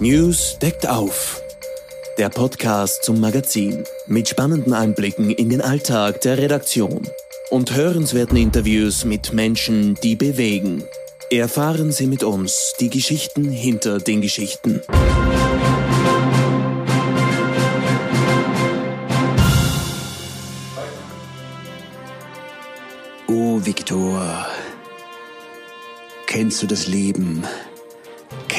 News 0.00 0.58
deckt 0.60 0.88
auf. 0.88 1.42
Der 2.18 2.28
Podcast 2.28 3.02
zum 3.02 3.18
Magazin 3.18 3.82
mit 4.06 4.28
spannenden 4.28 4.72
Einblicken 4.72 5.30
in 5.30 5.48
den 5.48 5.60
Alltag 5.60 6.20
der 6.20 6.38
Redaktion 6.38 7.08
und 7.50 7.74
hörenswerten 7.74 8.36
Interviews 8.36 9.04
mit 9.04 9.32
Menschen, 9.32 9.96
die 9.96 10.14
bewegen. 10.14 10.84
Erfahren 11.32 11.90
Sie 11.90 12.06
mit 12.06 12.22
uns 12.22 12.74
die 12.78 12.90
Geschichten 12.90 13.50
hinter 13.50 13.98
den 13.98 14.20
Geschichten. 14.20 14.82
Oh, 23.26 23.58
Viktor. 23.64 24.46
Kennst 26.26 26.62
du 26.62 26.68
das 26.68 26.86
Leben? 26.86 27.44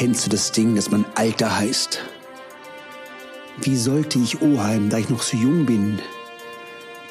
Kennst 0.00 0.24
du 0.24 0.30
das 0.30 0.50
Ding, 0.50 0.76
das 0.76 0.90
man 0.90 1.04
Alter 1.14 1.58
heißt? 1.58 1.98
Wie 3.60 3.76
sollte 3.76 4.18
ich 4.18 4.40
Oheim, 4.40 4.88
da 4.88 4.96
ich 4.96 5.10
noch 5.10 5.20
so 5.20 5.36
jung 5.36 5.66
bin? 5.66 5.98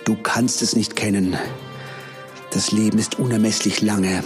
Du 0.05 0.15
kannst 0.15 0.63
es 0.63 0.75
nicht 0.75 0.95
kennen. 0.95 1.37
Das 2.49 2.71
Leben 2.71 2.97
ist 2.97 3.19
unermesslich 3.19 3.83
lange, 3.83 4.23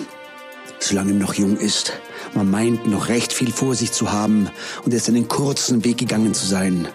solange 0.80 1.10
man 1.12 1.22
noch 1.22 1.34
jung 1.34 1.58
ist. 1.58 2.00
Man 2.36 2.50
meint, 2.50 2.88
noch 2.88 3.10
recht 3.10 3.34
viel 3.34 3.52
vor 3.52 3.76
sich 3.76 3.92
zu 3.92 4.14
haben 4.14 4.50
und 4.86 4.94
erst 4.94 5.10
einen 5.10 5.28
kurzen 5.28 5.84
Weg 5.84 5.98
gegangen 5.98 6.34
zu 6.34 6.46
sein. 6.46 6.88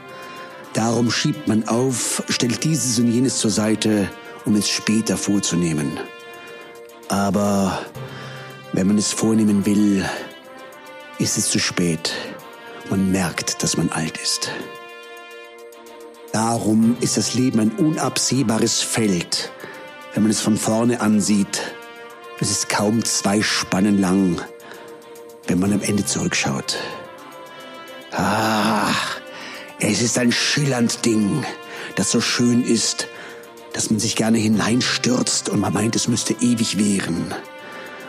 Darum 0.73 1.11
schiebt 1.11 1.49
man 1.49 1.69
auf, 1.69 2.23
stellt 2.31 2.65
dieses 2.65 2.99
und 2.99 3.13
jenes 3.13 3.41
zur 3.41 3.51
Seite, 3.51 4.09
um 4.47 4.57
es 4.57 4.71
später 4.71 5.19
vorzunehmen. 5.19 6.01
Aber 7.09 7.79
wenn 8.73 8.87
man 8.87 8.97
es 8.97 9.13
vornehmen 9.13 9.67
will, 9.67 10.07
ist 11.19 11.37
es 11.37 11.51
zu 11.51 11.59
spät. 11.59 12.13
Man 12.91 13.11
merkt, 13.11 13.63
dass 13.63 13.77
man 13.77 13.91
alt 13.91 14.17
ist. 14.19 14.51
Darum 16.33 16.97
ist 17.01 17.17
das 17.17 17.35
Leben 17.35 17.61
ein 17.61 17.73
unabsehbares 17.73 18.81
Feld, 18.81 19.51
wenn 20.15 20.23
man 20.23 20.31
es 20.31 20.41
von 20.41 20.57
vorne 20.57 21.01
ansieht. 21.01 21.75
Es 22.41 22.51
ist 22.51 22.69
kaum 22.69 23.05
zwei 23.05 23.43
Spannen 23.43 23.99
lang, 23.99 24.41
wenn 25.47 25.59
man 25.59 25.73
am 25.73 25.83
Ende 25.83 26.05
zurückschaut. 26.05 26.77
Ah, 28.13 28.93
es 29.81 30.03
ist 30.03 30.19
ein 30.19 30.33
schillernd 30.33 31.05
Ding, 31.05 31.45
das 31.97 32.11
so 32.11 32.21
schön 32.21 32.63
ist, 32.63 33.09
dass 33.73 33.91
man 33.91 33.99
sich 33.99 34.17
gerne 34.17 34.39
hineinstürzt 34.39 35.49
und 35.49 35.61
man 35.61 35.73
meint, 35.73 35.97
es 35.97 36.09
müsste 36.09 36.35
ewig 36.41 36.79
währen. 36.79 37.35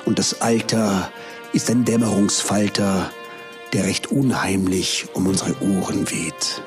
Und 0.05 0.19
das 0.19 0.41
Alter 0.41 1.11
ist 1.53 1.69
ein 1.69 1.83
Dämmerungsfalter, 1.83 3.11
der 3.73 3.85
recht 3.85 4.07
unheimlich 4.07 5.07
um 5.13 5.27
unsere 5.27 5.55
Ohren 5.61 6.09
weht. 6.11 6.61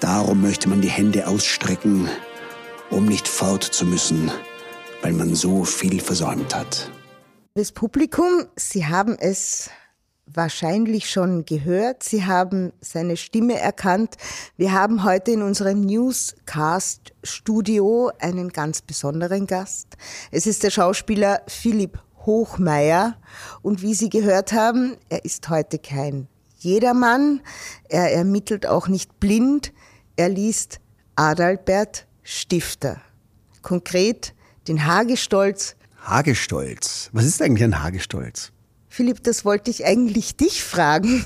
Darum 0.00 0.42
möchte 0.42 0.68
man 0.68 0.80
die 0.80 0.90
Hände 0.90 1.26
ausstrecken, 1.26 2.08
um 2.90 3.06
nicht 3.06 3.28
fort 3.28 3.64
zu 3.64 3.86
müssen, 3.86 4.30
weil 5.00 5.12
man 5.12 5.34
so 5.34 5.64
viel 5.64 6.00
versäumt 6.00 6.54
hat. 6.54 6.90
Das 7.54 7.72
Publikum, 7.72 8.46
Sie 8.56 8.86
haben 8.86 9.16
es 9.18 9.70
wahrscheinlich 10.26 11.10
schon 11.10 11.44
gehört. 11.44 12.02
Sie 12.02 12.24
haben 12.24 12.72
seine 12.80 13.16
Stimme 13.16 13.58
erkannt. 13.58 14.16
Wir 14.56 14.72
haben 14.72 15.04
heute 15.04 15.32
in 15.32 15.42
unserem 15.42 15.80
Newscast 15.82 17.12
Studio 17.22 18.10
einen 18.18 18.50
ganz 18.50 18.82
besonderen 18.82 19.46
Gast. 19.46 19.88
Es 20.30 20.46
ist 20.46 20.62
der 20.62 20.70
Schauspieler 20.70 21.42
Philipp 21.46 21.98
Hochmeier. 22.26 23.16
Und 23.62 23.82
wie 23.82 23.94
Sie 23.94 24.08
gehört 24.08 24.52
haben, 24.52 24.96
er 25.08 25.24
ist 25.24 25.48
heute 25.48 25.78
kein 25.78 26.28
Jedermann. 26.58 27.40
Er 27.88 28.12
ermittelt 28.12 28.66
auch 28.66 28.88
nicht 28.88 29.18
blind. 29.20 29.72
Er 30.16 30.28
liest 30.28 30.80
Adalbert 31.16 32.06
Stifter. 32.22 33.00
Konkret 33.62 34.34
den 34.68 34.86
Hagestolz. 34.86 35.76
Hagestolz? 36.04 37.10
Was 37.12 37.24
ist 37.24 37.42
eigentlich 37.42 37.64
ein 37.64 37.82
Hagestolz? 37.82 38.52
Philipp, 38.92 39.22
das 39.22 39.46
wollte 39.46 39.70
ich 39.70 39.86
eigentlich 39.86 40.36
dich 40.36 40.62
fragen. 40.62 41.24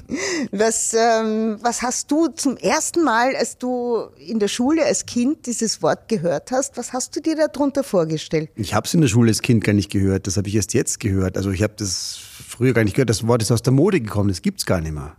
Was, 0.52 0.94
ähm, 0.94 1.58
was 1.62 1.82
hast 1.82 2.12
du 2.12 2.28
zum 2.28 2.56
ersten 2.56 3.02
Mal, 3.02 3.34
als 3.34 3.58
du 3.58 4.04
in 4.24 4.38
der 4.38 4.46
Schule 4.46 4.84
als 4.84 5.04
Kind 5.04 5.46
dieses 5.46 5.82
Wort 5.82 6.08
gehört 6.08 6.52
hast, 6.52 6.76
was 6.76 6.92
hast 6.92 7.16
du 7.16 7.20
dir 7.20 7.34
darunter 7.34 7.82
vorgestellt? 7.82 8.50
Ich 8.54 8.72
habe 8.72 8.86
es 8.86 8.94
in 8.94 9.00
der 9.00 9.08
Schule 9.08 9.30
als 9.30 9.42
Kind 9.42 9.64
gar 9.64 9.72
nicht 9.72 9.90
gehört. 9.90 10.28
Das 10.28 10.36
habe 10.36 10.46
ich 10.46 10.54
erst 10.54 10.74
jetzt 10.74 11.00
gehört. 11.00 11.36
Also 11.36 11.50
ich 11.50 11.64
habe 11.64 11.74
das 11.76 12.20
früher 12.48 12.72
gar 12.72 12.84
nicht 12.84 12.94
gehört. 12.94 13.10
Das 13.10 13.26
Wort 13.26 13.42
ist 13.42 13.50
aus 13.50 13.62
der 13.62 13.72
Mode 13.72 14.00
gekommen. 14.00 14.28
Das 14.28 14.42
gibt's 14.42 14.64
gar 14.64 14.80
nicht 14.80 14.94
mehr. 14.94 15.16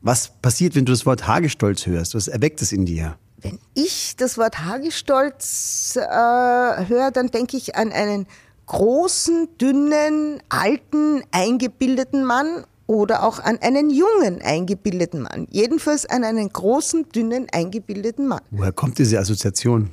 Was 0.00 0.30
passiert, 0.40 0.76
wenn 0.76 0.84
du 0.84 0.92
das 0.92 1.04
Wort 1.04 1.26
Hagestolz 1.26 1.86
hörst? 1.86 2.14
Was 2.14 2.28
erweckt 2.28 2.62
es 2.62 2.70
in 2.70 2.86
dir? 2.86 3.18
Wenn 3.38 3.58
ich 3.74 4.14
das 4.16 4.38
Wort 4.38 4.60
Hagestolz 4.60 5.96
äh, 5.96 6.86
höre, 6.86 7.10
dann 7.12 7.32
denke 7.32 7.56
ich 7.56 7.74
an 7.74 7.90
einen 7.90 8.28
großen, 8.68 9.48
dünnen, 9.60 10.40
alten, 10.48 11.22
eingebildeten 11.32 12.24
Mann 12.24 12.64
oder 12.86 13.24
auch 13.24 13.40
an 13.40 13.58
einen 13.60 13.90
jungen, 13.90 14.40
eingebildeten 14.42 15.22
Mann. 15.22 15.46
Jedenfalls 15.50 16.06
an 16.06 16.22
einen 16.22 16.48
großen, 16.48 17.08
dünnen, 17.10 17.46
eingebildeten 17.52 18.28
Mann. 18.28 18.40
Woher 18.50 18.72
kommt 18.72 18.98
diese 18.98 19.18
Assoziation? 19.18 19.90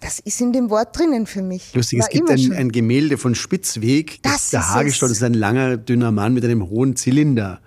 Das 0.00 0.18
ist 0.18 0.40
in 0.40 0.52
dem 0.52 0.70
Wort 0.70 0.98
drinnen 0.98 1.26
für 1.26 1.42
mich. 1.42 1.74
Lustig, 1.74 1.98
War 1.98 2.06
es 2.06 2.12
gibt 2.12 2.30
ein, 2.30 2.52
ein, 2.52 2.72
Gemälde 2.72 3.18
von 3.18 3.34
Spitzweg. 3.34 4.22
Das, 4.22 4.32
das 4.32 4.50
der 4.50 4.70
Hagestolz 4.70 5.12
ist 5.12 5.22
ein 5.22 5.34
langer, 5.34 5.76
dünner 5.76 6.10
Mann 6.10 6.32
mit 6.32 6.42
einem 6.44 6.68
hohen 6.70 6.96
Zylinder. 6.96 7.60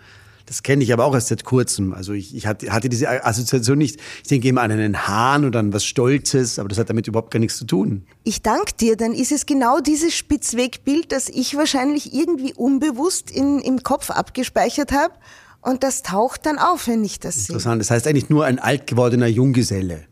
Das 0.46 0.62
kenne 0.62 0.84
ich 0.84 0.92
aber 0.92 1.06
auch 1.06 1.14
erst 1.14 1.30
seit 1.30 1.46
kurzem. 1.46 1.94
Also 1.94 2.12
ich, 2.12 2.36
ich 2.36 2.48
hatte, 2.48 2.90
diese 2.90 3.26
Assoziation 3.26 3.78
nicht. 3.78 4.00
Ich 4.24 4.28
denke 4.28 4.50
immer 4.50 4.62
an 4.62 4.72
einen 4.72 5.08
Hahn 5.08 5.46
oder 5.46 5.59
an 5.59 5.72
was 5.72 5.86
Stolzes, 5.86 6.59
aber 6.59 6.68
das 6.68 6.78
hat 6.78 6.90
damit 6.90 7.08
überhaupt 7.08 7.31
gar 7.31 7.40
nichts 7.40 7.58
zu 7.58 7.66
tun. 7.66 8.06
Ich 8.24 8.42
danke 8.42 8.74
dir, 8.74 8.98
dann 8.98 9.14
ist 9.14 9.32
es 9.32 9.46
genau 9.46 9.80
dieses 9.80 10.14
Spitzwegbild, 10.14 11.12
das 11.14 11.30
ich 11.30 11.56
wahrscheinlich 11.56 12.14
irgendwie 12.14 12.53
unbewusst 12.53 13.32
in, 13.32 13.59
im 13.59 13.84
Kopf 13.84 14.09
abgespeichert 14.09 14.92
habe. 14.92 15.14
Und 15.62 15.84
das 15.84 16.03
taucht 16.03 16.46
dann 16.46 16.59
auf, 16.59 16.88
wenn 16.88 17.06
ich 17.06 17.22
das 17.22 17.36
sehe. 17.36 17.53
Interessant. 17.53 17.80
Das 17.80 17.90
heißt 17.90 18.06
eigentlich 18.06 18.30
nur 18.30 18.44
ein 18.44 18.59
alt 18.59 18.86
gewordener 18.86 19.28
Junggeselle. 19.28 20.03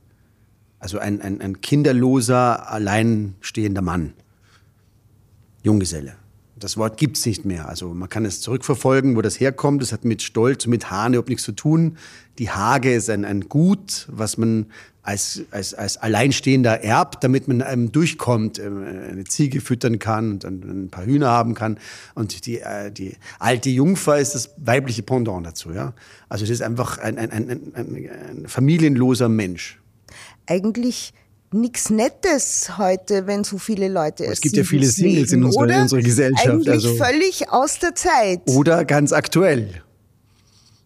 Also 0.79 0.97
ein, 0.97 1.21
ein, 1.21 1.41
ein 1.41 1.59
kinderloser, 1.59 2.71
alleinstehender 2.71 3.81
Mann. 3.81 4.13
Junggeselle 5.61 6.15
das 6.63 6.77
Wort 6.77 6.97
gibt 6.97 7.17
es 7.17 7.25
nicht 7.25 7.43
mehr. 7.43 7.67
Also 7.67 7.93
man 7.93 8.07
kann 8.07 8.23
es 8.23 8.41
zurückverfolgen, 8.41 9.15
wo 9.15 9.21
das 9.21 9.39
herkommt. 9.39 9.81
Das 9.81 9.91
hat 9.91 10.05
mit 10.05 10.21
Stolz, 10.21 10.67
mit 10.67 10.91
Hahn 10.91 11.13
überhaupt 11.13 11.29
nichts 11.29 11.43
zu 11.43 11.51
tun. 11.51 11.97
Die 12.37 12.49
Hage 12.49 12.93
ist 12.93 13.09
ein, 13.09 13.25
ein 13.25 13.49
Gut, 13.49 14.07
was 14.09 14.37
man 14.37 14.67
als, 15.03 15.41
als, 15.49 15.73
als 15.73 15.97
Alleinstehender 15.97 16.83
erbt, 16.83 17.23
damit 17.23 17.47
man 17.47 17.61
einem 17.61 17.91
durchkommt, 17.91 18.59
ähm, 18.59 18.83
eine 18.83 19.23
Ziege 19.23 19.59
füttern 19.59 19.97
kann 19.99 20.33
und 20.33 20.43
ein 20.45 20.89
paar 20.89 21.05
Hühner 21.05 21.29
haben 21.29 21.55
kann. 21.55 21.79
Und 22.13 22.45
die, 22.45 22.59
äh, 22.59 22.91
die 22.91 23.15
alte 23.39 23.69
Jungfer 23.69 24.19
ist 24.19 24.35
das 24.35 24.51
weibliche 24.57 25.01
Pendant 25.03 25.45
dazu. 25.45 25.71
Ja? 25.71 25.93
Also 26.29 26.43
es 26.43 26.51
ist 26.51 26.61
einfach 26.61 26.99
ein, 26.99 27.17
ein, 27.17 27.31
ein, 27.31 27.49
ein, 27.49 27.75
ein 27.75 28.47
familienloser 28.47 29.29
Mensch. 29.29 29.79
Eigentlich 30.45 31.13
nichts 31.53 31.89
Nettes 31.89 32.77
heute, 32.77 33.27
wenn 33.27 33.43
so 33.43 33.57
viele 33.57 33.87
Leute 33.89 34.25
es 34.25 34.41
gibt 34.41 34.55
ja 34.55 34.63
viele 34.63 34.85
Singles 34.85 35.31
in 35.31 35.43
unserer, 35.43 35.69
in 35.69 35.81
unserer 35.81 36.01
Gesellschaft. 36.01 36.47
Eigentlich 36.47 36.69
also 36.69 36.95
völlig 36.95 37.49
aus 37.49 37.79
der 37.79 37.95
Zeit. 37.95 38.41
Oder 38.47 38.85
ganz 38.85 39.11
aktuell. 39.11 39.81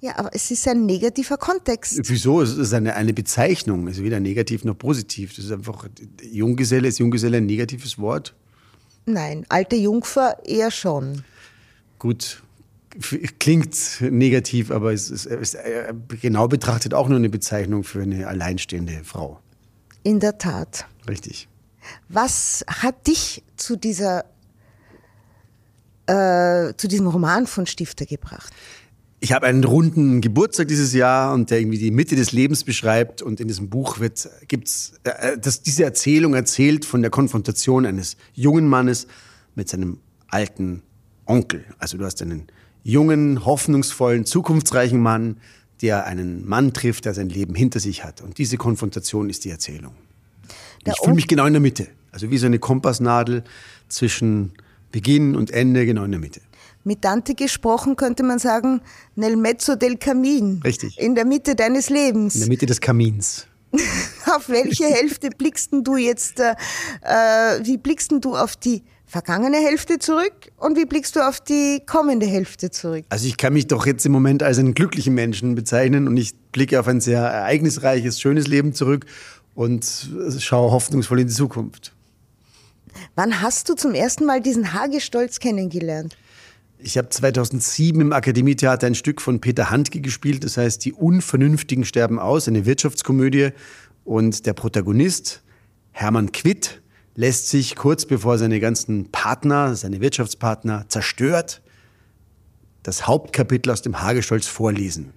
Ja, 0.01 0.17
aber 0.17 0.29
es 0.33 0.51
ist 0.51 0.67
ein 0.67 0.85
negativer 0.85 1.37
Kontext. 1.37 1.99
Wieso? 2.03 2.41
Es 2.41 2.55
ist 2.55 2.73
eine, 2.73 2.95
eine 2.95 3.13
Bezeichnung. 3.13 3.87
Es 3.87 3.97
ist 3.97 4.03
weder 4.03 4.19
negativ 4.19 4.63
noch 4.63 4.77
positiv. 4.77 5.35
Das 5.35 5.45
ist 5.45 5.51
einfach, 5.51 5.87
Junggeselle, 6.21 6.87
ist 6.87 6.99
Junggeselle 6.99 7.37
ein 7.37 7.45
negatives 7.45 7.97
Wort? 7.97 8.35
Nein, 9.07 9.45
alte 9.49 9.75
Jungfer 9.75 10.37
eher 10.45 10.71
schon. 10.71 11.23
Gut, 11.97 12.43
klingt 13.39 13.75
negativ, 14.01 14.71
aber 14.71 14.93
es 14.93 15.09
ist, 15.09 15.25
es 15.25 15.53
ist 15.53 15.55
äh, 15.55 15.93
genau 16.22 16.47
betrachtet 16.47 16.93
auch 16.93 17.07
nur 17.07 17.17
eine 17.17 17.29
Bezeichnung 17.29 17.84
für 17.84 18.01
eine 18.01 18.28
alleinstehende 18.28 19.01
Frau. 19.03 19.40
In 20.05 20.19
der 20.19 20.37
Tat. 20.37 20.85
Richtig. 21.09 21.47
Was 22.09 22.63
hat 22.67 23.07
dich 23.07 23.43
zu 23.57 23.75
dieser 23.75 24.25
äh, 26.05 26.75
zu 26.78 26.87
diesem 26.87 27.07
Roman 27.07 27.47
von 27.47 27.66
Stifter 27.66 28.05
gebracht? 28.05 28.53
Ich 29.19 29.31
habe 29.31 29.47
einen 29.47 29.63
runden 29.63 30.22
Geburtstag 30.22 30.67
dieses 30.67 30.93
Jahr 30.93 31.34
und 31.34 31.49
der 31.49 31.59
irgendwie 31.59 31.79
die 31.79 31.90
Mitte 31.90 32.16
des 32.16 32.31
Lebens 32.34 32.63
beschreibt 32.63 33.23
und 33.23 33.40
in 33.40 33.47
diesem 33.47 33.72
Buch 33.72 33.99
wird 33.99 34.29
gibt's 34.47 34.93
äh, 35.05 35.34
äh 35.34 35.37
dass 35.40 35.63
diese 35.63 35.84
Erzählung 35.84 36.35
erzählt 36.35 36.85
von 36.85 37.02
der 37.02 37.09
Konfrontation 37.09 37.87
eines 37.87 38.16
jungen 38.35 38.67
Mannes 38.67 39.07
mit 39.55 39.69
seinem 39.69 39.97
alten 40.28 40.84
Onkel. 41.25 41.66
Also 41.79 41.97
du 41.97 42.05
hast 42.05 42.22
einen 42.22 42.46
jungen, 42.84 43.43
hoffnungsvollen, 43.43 44.28
zukunftsreichen 44.28 44.99
Mann, 44.99 45.37
der 45.81 46.05
einen 46.05 46.47
Mann 46.47 46.73
trifft, 46.73 47.05
der 47.05 47.13
sein 47.13 47.29
Leben 47.29 47.55
hinter 47.55 47.79
sich 47.79 48.03
hat. 48.03 48.22
Und 48.22 48.37
diese 48.37 48.57
Konfrontation 48.57 49.29
ist 49.29 49.45
die 49.45 49.49
Erzählung. 49.49 49.93
ich 50.85 50.93
fühle 51.03 51.16
mich 51.16 51.27
genau 51.27 51.45
in 51.45 51.53
der 51.53 51.61
Mitte. 51.61 51.87
Also 52.11 52.31
wie 52.31 52.37
so 52.37 52.45
eine 52.45 52.59
Kompassnadel 52.59 53.43
zwischen 53.89 54.53
Beginn 54.91 55.35
und 55.35 55.51
Ende, 55.51 55.85
genau 55.85 56.03
in 56.05 56.11
der 56.11 56.19
Mitte. 56.19 56.41
mit 56.85 57.03
Dante 57.03 57.33
gesprochen, 57.33 57.95
könnte 57.95 58.23
man 58.23 58.39
sagen, 58.39 58.81
nel 59.16 59.35
mezzo 59.35 59.75
del 59.75 59.97
camin. 59.97 60.61
Richtig. 60.63 60.99
In 60.99 61.16
der 61.16 61.25
Mitte 61.25 61.55
deines 61.55 61.89
Lebens. 61.89 62.35
In 62.35 62.41
der 62.41 62.49
Mitte 62.49 62.67
des 62.67 62.79
Kamins. 62.79 63.47
auf 64.35 64.49
welche 64.49 64.85
Hälfte 64.85 65.29
blickst 65.29 65.71
du 65.71 65.97
jetzt, 65.97 66.39
äh, 66.39 66.55
äh, 67.01 67.66
wie 67.66 67.78
blickst 67.78 68.11
du 68.11 68.35
auf 68.35 68.55
die 68.55 68.83
vergangene 69.05 69.57
Hälfte 69.57 69.99
zurück 69.99 70.52
und 70.57 70.78
wie 70.78 70.85
blickst 70.85 71.16
du 71.16 71.22
auf 71.22 71.40
die 71.40 71.81
kommende 71.85 72.25
Hälfte 72.25 72.72
zurück? 72.72 73.05
Also 73.09 73.28
ich 73.28 73.37
kann 73.37 73.53
mich 73.53 73.67
doch 73.67 73.85
jetzt 73.85 74.05
im 74.05 74.11
Moment 74.11 74.43
als 74.43 74.57
einen 74.57 74.73
glücklichen 74.73 75.13
Menschen 75.13 75.55
bezeichnen 75.55 76.07
und 76.07 76.17
ich 76.17 76.35
blicke 76.52 76.79
auf 76.79 76.87
ein 76.87 77.02
sehr 77.02 77.22
ereignisreiches, 77.22 78.19
schönes 78.19 78.47
Leben 78.47 78.73
zurück 78.73 79.05
und 79.53 80.09
schaue 80.40 80.72
hoffnungsvoll 80.72 81.22
in 81.22 81.28
die 81.28 81.34
Zukunft. 81.34 81.93
Wann 83.16 83.41
hast 83.41 83.69
du 83.69 83.75
zum 83.75 83.93
ersten 83.93 84.25
Mal 84.25 84.41
diesen 84.41 84.73
Hagestolz 84.73 85.40
kennengelernt? 85.40 86.17
Ich 86.78 86.97
habe 86.97 87.09
2007 87.09 88.02
im 88.02 88.13
Akademietheater 88.13 88.87
ein 88.87 88.96
Stück 88.96 89.22
von 89.22 89.40
Peter 89.40 89.69
Handke 89.72 90.02
gespielt, 90.02 90.43
das 90.43 90.57
heißt 90.57 90.84
Die 90.84 90.93
Unvernünftigen 90.93 91.85
sterben 91.85 92.19
aus, 92.19 92.47
eine 92.47 92.66
Wirtschaftskomödie. 92.66 93.49
Und 94.03 94.46
der 94.46 94.53
Protagonist, 94.53 95.41
Hermann 95.91 96.31
Quitt, 96.31 96.81
lässt 97.16 97.50
sich 97.50 97.76
kurz 97.76 98.06
bevor 98.06 98.38
seine 98.38 98.59
ganzen 98.59 99.12
Partner, 99.12 99.76
seine 99.76 100.02
Wirtschaftspartner 100.02 100.85
zerstört, 100.90 101.62
das 102.84 103.08
Hauptkapitel 103.08 103.72
aus 103.72 103.82
dem 103.82 104.02
Hagestolz 104.02 104.47
vorlesen. 104.47 105.14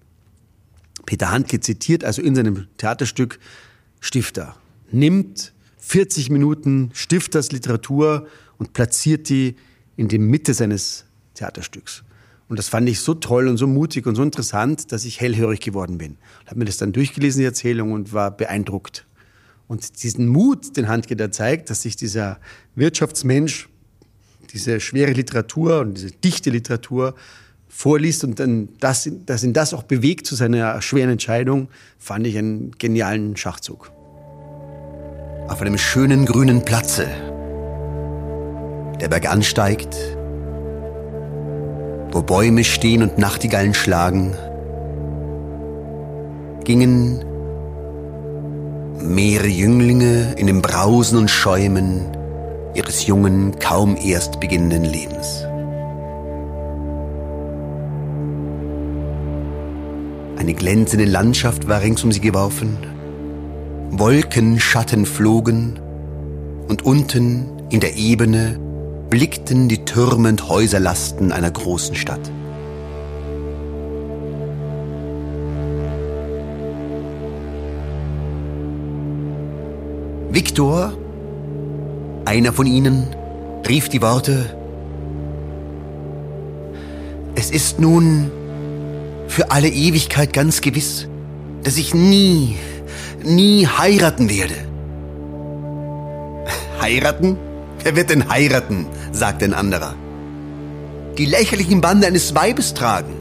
Peter 1.05 1.31
Handke 1.31 1.61
zitiert 1.61 2.05
also 2.05 2.23
in 2.23 2.35
seinem 2.35 2.67
Theaterstück 2.77 3.39
Stifter, 4.01 4.57
nimmt 4.91 5.53
40 5.79 6.31
Minuten 6.31 6.91
Stifters 6.93 7.51
Literatur 7.51 8.27
und 8.59 8.73
platziert 8.73 9.29
die 9.29 9.57
in 9.97 10.09
die 10.09 10.19
Mitte 10.19 10.55
seines 10.55 11.05
Theaterstücks. 11.35 12.05
Und 12.49 12.59
das 12.59 12.69
fand 12.69 12.89
ich 12.89 13.01
so 13.01 13.15
toll 13.15 13.49
und 13.49 13.59
so 13.59 13.67
mutig 13.67 14.07
und 14.07 14.15
so 14.15 14.23
interessant, 14.23 14.93
dass 14.93 15.05
ich 15.05 15.21
hellhörig 15.21 15.61
geworden 15.61 15.99
bin. 15.99 16.17
Habe 16.47 16.61
mir 16.61 16.65
das 16.65 16.79
dann 16.79 16.93
durchgelesen, 16.93 17.41
die 17.41 17.45
Erzählung, 17.45 17.93
und 17.93 18.13
war 18.13 18.31
beeindruckt. 18.31 19.07
Und 19.69 20.03
diesen 20.03 20.27
Mut, 20.27 20.77
den 20.77 20.89
Handke 20.89 21.15
da 21.15 21.31
zeigt, 21.31 21.69
dass 21.71 21.83
sich 21.83 21.95
dieser 21.95 22.39
Wirtschaftsmensch 22.75 23.69
diese 24.53 24.81
schwere 24.81 25.13
Literatur 25.13 25.81
und 25.81 25.95
diese 25.95 26.11
dichte 26.11 26.49
Literatur 26.49 27.15
vorliest 27.69 28.25
und 28.25 28.41
dann 28.41 28.71
das, 28.81 29.09
dass 29.27 29.45
ihn 29.45 29.53
das 29.53 29.75
auch 29.75 29.83
bewegt 29.83 30.27
zu 30.27 30.35
seiner 30.35 30.81
schweren 30.81 31.11
Entscheidung, 31.11 31.69
fand 31.99 32.27
ich 32.27 32.39
einen 32.39 32.73
genialen 32.79 33.37
Schachzug. 33.37 33.93
Auf 35.49 35.61
einem 35.61 35.77
schönen 35.77 36.25
grünen 36.25 36.65
Platze, 36.65 37.07
der 39.01 39.09
Berg 39.09 39.31
ansteigt, 39.31 39.95
wo 42.11 42.23
Bäume 42.23 42.65
stehen 42.65 43.03
und 43.03 43.19
Nachtigallen 43.19 43.75
schlagen, 43.75 44.35
gingen 46.65 47.25
mehrere 49.03 49.49
Jünglinge 49.49 50.35
in 50.37 50.47
dem 50.47 50.63
Brausen 50.63 51.19
und 51.19 51.31
Schäumen 51.31 52.07
ihres 52.75 53.07
jungen, 53.07 53.59
kaum 53.59 53.97
erst 53.97 54.41
beginnenden 54.41 54.85
Lebens. 54.85 55.45
Eine 60.39 60.55
glänzende 60.55 61.05
Landschaft 61.05 61.69
war 61.69 61.83
rings 61.83 62.05
um 62.05 62.13
sie 62.13 62.21
geworfen, 62.21 62.79
Wolkenschatten 63.91 65.07
flogen 65.07 65.81
und 66.69 66.85
unten 66.85 67.47
in 67.71 67.81
der 67.81 67.97
Ebene 67.97 68.59
blickten 69.11 69.69
die 69.69 69.85
Türme 69.85 70.29
und 70.29 70.49
Häuserlasten 70.49 71.33
einer 71.33 71.51
großen 71.51 71.97
Stadt. 71.97 72.31
Viktor, 80.39 80.93
einer 82.25 82.53
von 82.53 82.65
ihnen, 82.65 83.09
rief 83.69 83.89
die 83.89 84.01
Worte, 84.01 84.57
es 87.35 87.51
ist 87.51 87.81
nun 87.81 88.31
für 89.27 89.51
alle 89.51 89.69
Ewigkeit 89.69 90.33
ganz 90.33 90.61
gewiss, 90.61 91.09
dass 91.65 91.77
ich 91.77 91.93
nie, 91.93 92.55
nie 93.25 93.67
heiraten 93.67 94.31
werde. 94.31 94.55
Heiraten? 96.81 97.37
Wer 97.83 97.97
wird 97.97 98.11
denn 98.11 98.29
heiraten? 98.29 98.87
sagte 99.11 99.45
ein 99.45 99.55
anderer. 99.55 99.97
Die 101.19 101.27
lächerlichen 101.27 101.81
Bande 101.81 102.07
eines 102.07 102.37
Weibes 102.37 102.75
tragen 102.75 103.15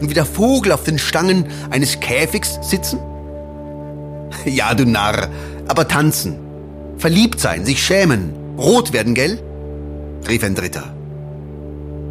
und 0.00 0.08
wie 0.08 0.14
der 0.14 0.24
Vogel 0.24 0.72
auf 0.72 0.84
den 0.84 0.98
Stangen 0.98 1.44
eines 1.68 2.00
Käfigs 2.00 2.58
sitzen? 2.62 2.98
Ja, 4.46 4.72
du 4.72 4.86
Narr, 4.86 5.28
aber 5.68 5.86
tanzen, 5.86 6.41
verliebt 7.02 7.38
sein, 7.40 7.64
sich 7.64 7.84
schämen, 7.84 8.32
rot 8.56 8.92
werden, 8.92 9.14
gell? 9.14 9.40
rief 10.28 10.44
ein 10.44 10.54
Dritter. 10.54 10.94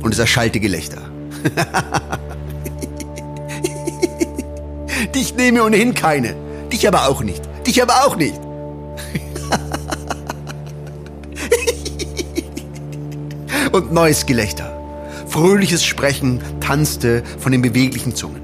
Und 0.04 0.14
es 0.14 0.20
erschallte 0.20 0.60
Gelächter. 0.60 0.98
Dich 5.16 5.34
nehme 5.36 5.64
ohnehin 5.64 5.94
keine. 5.94 6.36
Dich 6.74 6.86
aber 6.90 7.08
auch 7.08 7.24
nicht. 7.24 7.42
Dich 7.66 7.82
aber 7.82 8.06
auch 8.06 8.18
nicht. 8.18 8.38
Und 13.72 13.94
neues 13.94 14.26
Gelächter. 14.26 14.78
Fröhliches 15.26 15.86
Sprechen 15.86 16.42
tanzte 16.60 17.24
von 17.40 17.54
den 17.54 17.62
beweglichen 17.62 18.14
Zungen. 18.14 18.41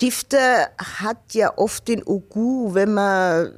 Stifter 0.00 0.68
hat 0.78 1.34
ja 1.34 1.58
oft 1.58 1.88
den 1.88 2.06
Ogu, 2.06 2.72
wenn 2.72 2.94
man 2.94 3.52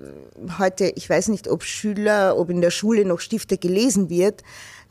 heute, 0.59 0.87
ich 0.97 1.11
weiß 1.11 1.29
nicht, 1.29 1.49
ob 1.49 1.63
Schüler, 1.63 2.39
ob 2.39 2.49
in 2.49 2.63
der 2.63 2.71
Schule 2.71 3.05
noch 3.05 3.21
Stifter 3.21 3.59
gelesen 3.59 4.09
wird, 4.09 4.43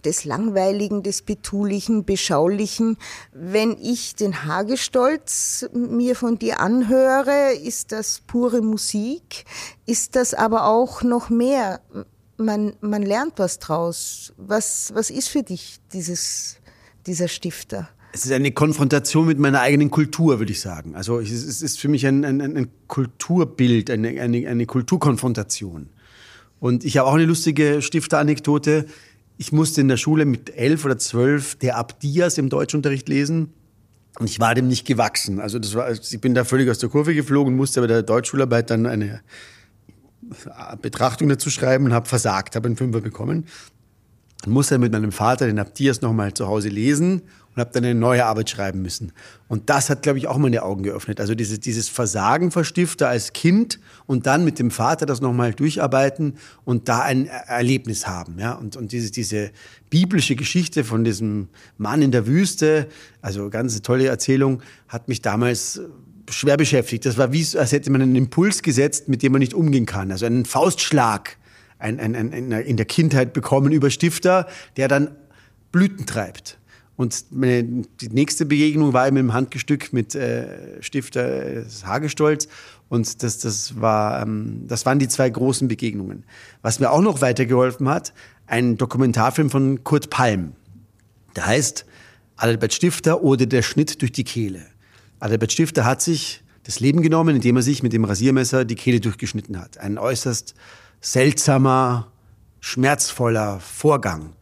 des 0.05 0.25
Langweiligen, 0.25 1.01
des 1.01 1.23
Betulichen, 1.23 2.05
Beschaulichen. 2.05 2.99
Wenn 3.31 3.75
ich 3.81 4.13
den 4.13 4.45
Hagestolz 4.45 5.67
mir 5.73 6.15
von 6.15 6.37
dir 6.37 6.59
anhöre, 6.59 7.55
ist 7.55 7.93
das 7.93 8.21
pure 8.27 8.61
Musik, 8.61 9.45
ist 9.87 10.15
das 10.15 10.35
aber 10.35 10.65
auch 10.65 11.01
noch 11.01 11.31
mehr. 11.31 11.81
Man, 12.37 12.75
man 12.79 13.01
lernt 13.01 13.39
was 13.39 13.57
draus. 13.57 14.33
Was, 14.37 14.91
was 14.93 15.09
ist 15.09 15.29
für 15.29 15.41
dich 15.41 15.79
dieses, 15.93 16.57
dieser 17.07 17.27
Stifter? 17.27 17.89
Es 18.11 18.25
ist 18.25 18.31
eine 18.31 18.51
Konfrontation 18.51 19.27
mit 19.27 19.37
meiner 19.37 19.61
eigenen 19.61 19.91
Kultur, 19.91 20.39
würde 20.39 20.51
ich 20.51 20.61
sagen. 20.61 20.95
Also 20.95 21.19
es 21.19 21.61
ist 21.61 21.79
für 21.79 21.87
mich 21.87 22.07
ein, 22.07 22.25
ein, 22.25 22.41
ein 22.41 22.67
Kulturbild, 22.87 23.91
eine, 23.91 24.19
eine, 24.19 24.47
eine 24.47 24.65
Kulturkonfrontation. 24.65 25.89
Und 26.59 26.85
ich 26.85 26.97
habe 26.97 27.07
auch 27.07 27.13
eine 27.13 27.25
lustige 27.25 27.81
Stifteranekdote. 27.81 28.85
Ich 29.37 29.51
musste 29.51 29.81
in 29.81 29.87
der 29.87 29.97
Schule 29.97 30.25
mit 30.25 30.55
elf 30.55 30.85
oder 30.85 30.97
zwölf 30.97 31.55
der 31.55 31.77
Abdias 31.77 32.37
im 32.37 32.49
Deutschunterricht 32.49 33.07
lesen. 33.07 33.53
Und 34.17 34.29
ich 34.29 34.39
war 34.39 34.55
dem 34.55 34.67
nicht 34.67 34.85
gewachsen. 34.85 35.39
Also 35.39 35.59
das 35.59 35.75
war, 35.75 35.91
ich 35.91 36.19
bin 36.19 36.33
da 36.33 36.43
völlig 36.43 36.69
aus 36.69 36.79
der 36.79 36.89
Kurve 36.89 37.13
geflogen, 37.13 37.55
musste 37.55 37.79
aber 37.79 37.87
der 37.87 38.03
Deutschschularbeit 38.03 38.69
dann 38.71 38.85
eine 38.87 39.21
Betrachtung 40.81 41.29
dazu 41.29 41.49
schreiben 41.49 41.85
und 41.85 41.93
habe 41.93 42.07
versagt, 42.07 42.55
habe 42.55 42.67
einen 42.67 42.75
Fünfer 42.75 43.01
bekommen. 43.01 43.45
Und 44.45 44.51
musste 44.51 44.75
dann 44.75 44.81
mit 44.81 44.91
meinem 44.91 45.11
Vater 45.11 45.45
den 45.45 45.59
Abdias 45.59 46.01
nochmal 46.01 46.33
zu 46.33 46.47
Hause 46.47 46.69
lesen 46.69 47.21
und 47.59 47.65
habe 47.65 47.73
dann 47.73 47.83
eine 47.83 47.93
neue 47.99 48.25
Arbeit 48.25 48.49
schreiben 48.49 48.81
müssen. 48.81 49.11
Und 49.49 49.69
das 49.69 49.89
hat, 49.89 50.01
glaube 50.01 50.17
ich, 50.17 50.27
auch 50.27 50.37
meine 50.37 50.63
Augen 50.63 50.83
geöffnet. 50.83 51.19
Also 51.19 51.35
dieses, 51.35 51.59
dieses 51.59 51.89
Versagen 51.89 52.51
verstifter 52.51 53.09
als 53.09 53.33
Kind 53.33 53.79
und 54.05 54.27
dann 54.27 54.45
mit 54.45 54.59
dem 54.59 54.71
Vater 54.71 55.05
das 55.05 55.19
nochmal 55.19 55.53
durcharbeiten 55.53 56.37
und 56.63 56.87
da 56.87 57.01
ein 57.01 57.25
Erlebnis 57.25 58.07
haben. 58.07 58.39
Ja? 58.39 58.53
Und, 58.53 58.77
und 58.77 58.93
diese, 58.93 59.11
diese 59.11 59.51
biblische 59.89 60.37
Geschichte 60.37 60.85
von 60.85 61.03
diesem 61.03 61.49
Mann 61.77 62.01
in 62.01 62.11
der 62.11 62.27
Wüste, 62.27 62.87
also 63.21 63.49
ganz 63.49 63.81
tolle 63.81 64.07
Erzählung, 64.07 64.61
hat 64.87 65.09
mich 65.09 65.21
damals 65.21 65.81
schwer 66.29 66.55
beschäftigt. 66.55 67.05
Das 67.05 67.17
war 67.17 67.33
wie, 67.33 67.45
als 67.57 67.73
hätte 67.73 67.91
man 67.91 68.01
einen 68.01 68.15
Impuls 68.15 68.61
gesetzt, 68.61 69.09
mit 69.09 69.21
dem 69.21 69.33
man 69.33 69.39
nicht 69.39 69.53
umgehen 69.53 69.85
kann. 69.85 70.11
Also 70.11 70.25
einen 70.25 70.45
Faustschlag 70.45 71.37
ein, 71.79 71.99
ein, 71.99 72.15
ein, 72.15 72.51
in 72.51 72.77
der 72.77 72.85
Kindheit 72.85 73.33
bekommen 73.33 73.71
über 73.71 73.89
Stifter, 73.89 74.47
der 74.77 74.87
dann 74.87 75.15
Blüten 75.71 76.05
treibt. 76.05 76.58
Und 76.99 77.27
meine, 77.31 77.63
die 78.01 78.09
nächste 78.09 78.45
Begegnung 78.45 78.91
war 78.91 79.07
eben 79.07 79.15
im 79.15 79.31
Handgestück 79.31 79.93
mit 79.93 80.15
äh, 80.15 80.83
Stifter 80.83 81.61
äh, 81.61 81.63
Hagestolz. 81.85 82.49
Und 82.89 83.23
das, 83.23 83.37
das, 83.37 83.79
war, 83.79 84.21
ähm, 84.21 84.65
das 84.67 84.85
waren 84.85 84.99
die 84.99 85.07
zwei 85.07 85.29
großen 85.29 85.69
Begegnungen. 85.69 86.25
Was 86.61 86.81
mir 86.81 86.91
auch 86.91 86.99
noch 86.99 87.21
weitergeholfen 87.21 87.87
hat, 87.87 88.13
ein 88.47 88.75
Dokumentarfilm 88.75 89.49
von 89.49 89.81
Kurt 89.85 90.09
Palm. 90.09 90.51
Der 91.37 91.45
heißt 91.45 91.85
Adalbert 92.35 92.73
Stifter 92.73 93.23
oder 93.23 93.45
der 93.45 93.61
Schnitt 93.61 94.01
durch 94.01 94.11
die 94.11 94.25
Kehle. 94.25 94.65
Adalbert 95.21 95.53
Stifter 95.53 95.85
hat 95.85 96.01
sich 96.01 96.43
das 96.63 96.81
Leben 96.81 97.01
genommen, 97.01 97.37
indem 97.37 97.55
er 97.55 97.61
sich 97.61 97.81
mit 97.81 97.93
dem 97.93 98.03
Rasiermesser 98.03 98.65
die 98.65 98.75
Kehle 98.75 98.99
durchgeschnitten 98.99 99.57
hat. 99.57 99.77
Ein 99.77 99.97
äußerst 99.97 100.53
seltsamer, 100.99 102.11
schmerzvoller 102.59 103.61
Vorgang. 103.61 104.33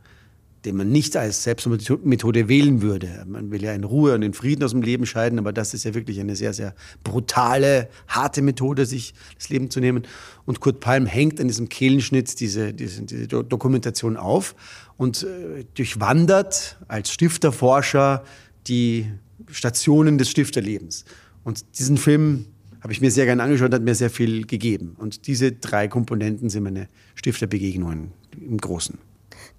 Den 0.68 0.76
man 0.76 0.92
nicht 0.92 1.16
als 1.16 1.44
Selbstmethode 1.44 2.50
wählen 2.50 2.82
würde. 2.82 3.24
Man 3.26 3.52
will 3.52 3.64
ja 3.64 3.74
in 3.74 3.86
Ruhe 3.86 4.14
und 4.14 4.22
in 4.22 4.34
Frieden 4.34 4.64
aus 4.64 4.72
dem 4.72 4.82
Leben 4.82 5.06
scheiden, 5.06 5.40
aber 5.40 5.54
das 5.54 5.74
ist 5.74 5.86
ja 5.86 5.94
wirklich 5.94 6.20
eine 6.20 6.36
sehr, 6.36 6.54
sehr 6.54 6.76
brutale, 7.06 7.88
harte 8.10 8.42
Methode, 8.42 8.86
sich 8.86 9.14
das 9.38 9.48
Leben 9.48 9.70
zu 9.70 9.80
nehmen. 9.80 10.04
Und 10.46 10.60
Kurt 10.60 10.82
Palm 10.82 11.06
hängt 11.06 11.40
an 11.40 11.48
diesem 11.48 11.70
Kehlenschnitt 11.70 12.40
diese, 12.42 12.74
diese, 12.74 13.04
diese 13.04 13.28
Dokumentation 13.28 14.18
auf 14.18 14.56
und 14.98 15.24
äh, 15.24 15.64
durchwandert 15.76 16.78
als 16.90 17.12
Stifterforscher 17.12 18.26
die 18.68 19.08
Stationen 19.50 20.18
des 20.18 20.30
Stifterlebens. 20.30 21.06
Und 21.46 21.64
diesen 21.80 21.96
Film 21.98 22.46
habe 22.82 22.92
ich 22.92 23.00
mir 23.00 23.10
sehr 23.10 23.26
gerne 23.26 23.42
angeschaut, 23.42 23.74
hat 23.74 23.84
mir 23.84 23.96
sehr 23.96 24.10
viel 24.10 24.46
gegeben. 24.46 24.98
Und 24.98 25.28
diese 25.28 25.54
drei 25.54 25.88
Komponenten 25.88 26.50
sind 26.50 26.64
meine 26.64 26.90
Stifterbegegnungen 27.16 28.12
im 28.38 28.58
Großen. 28.58 28.98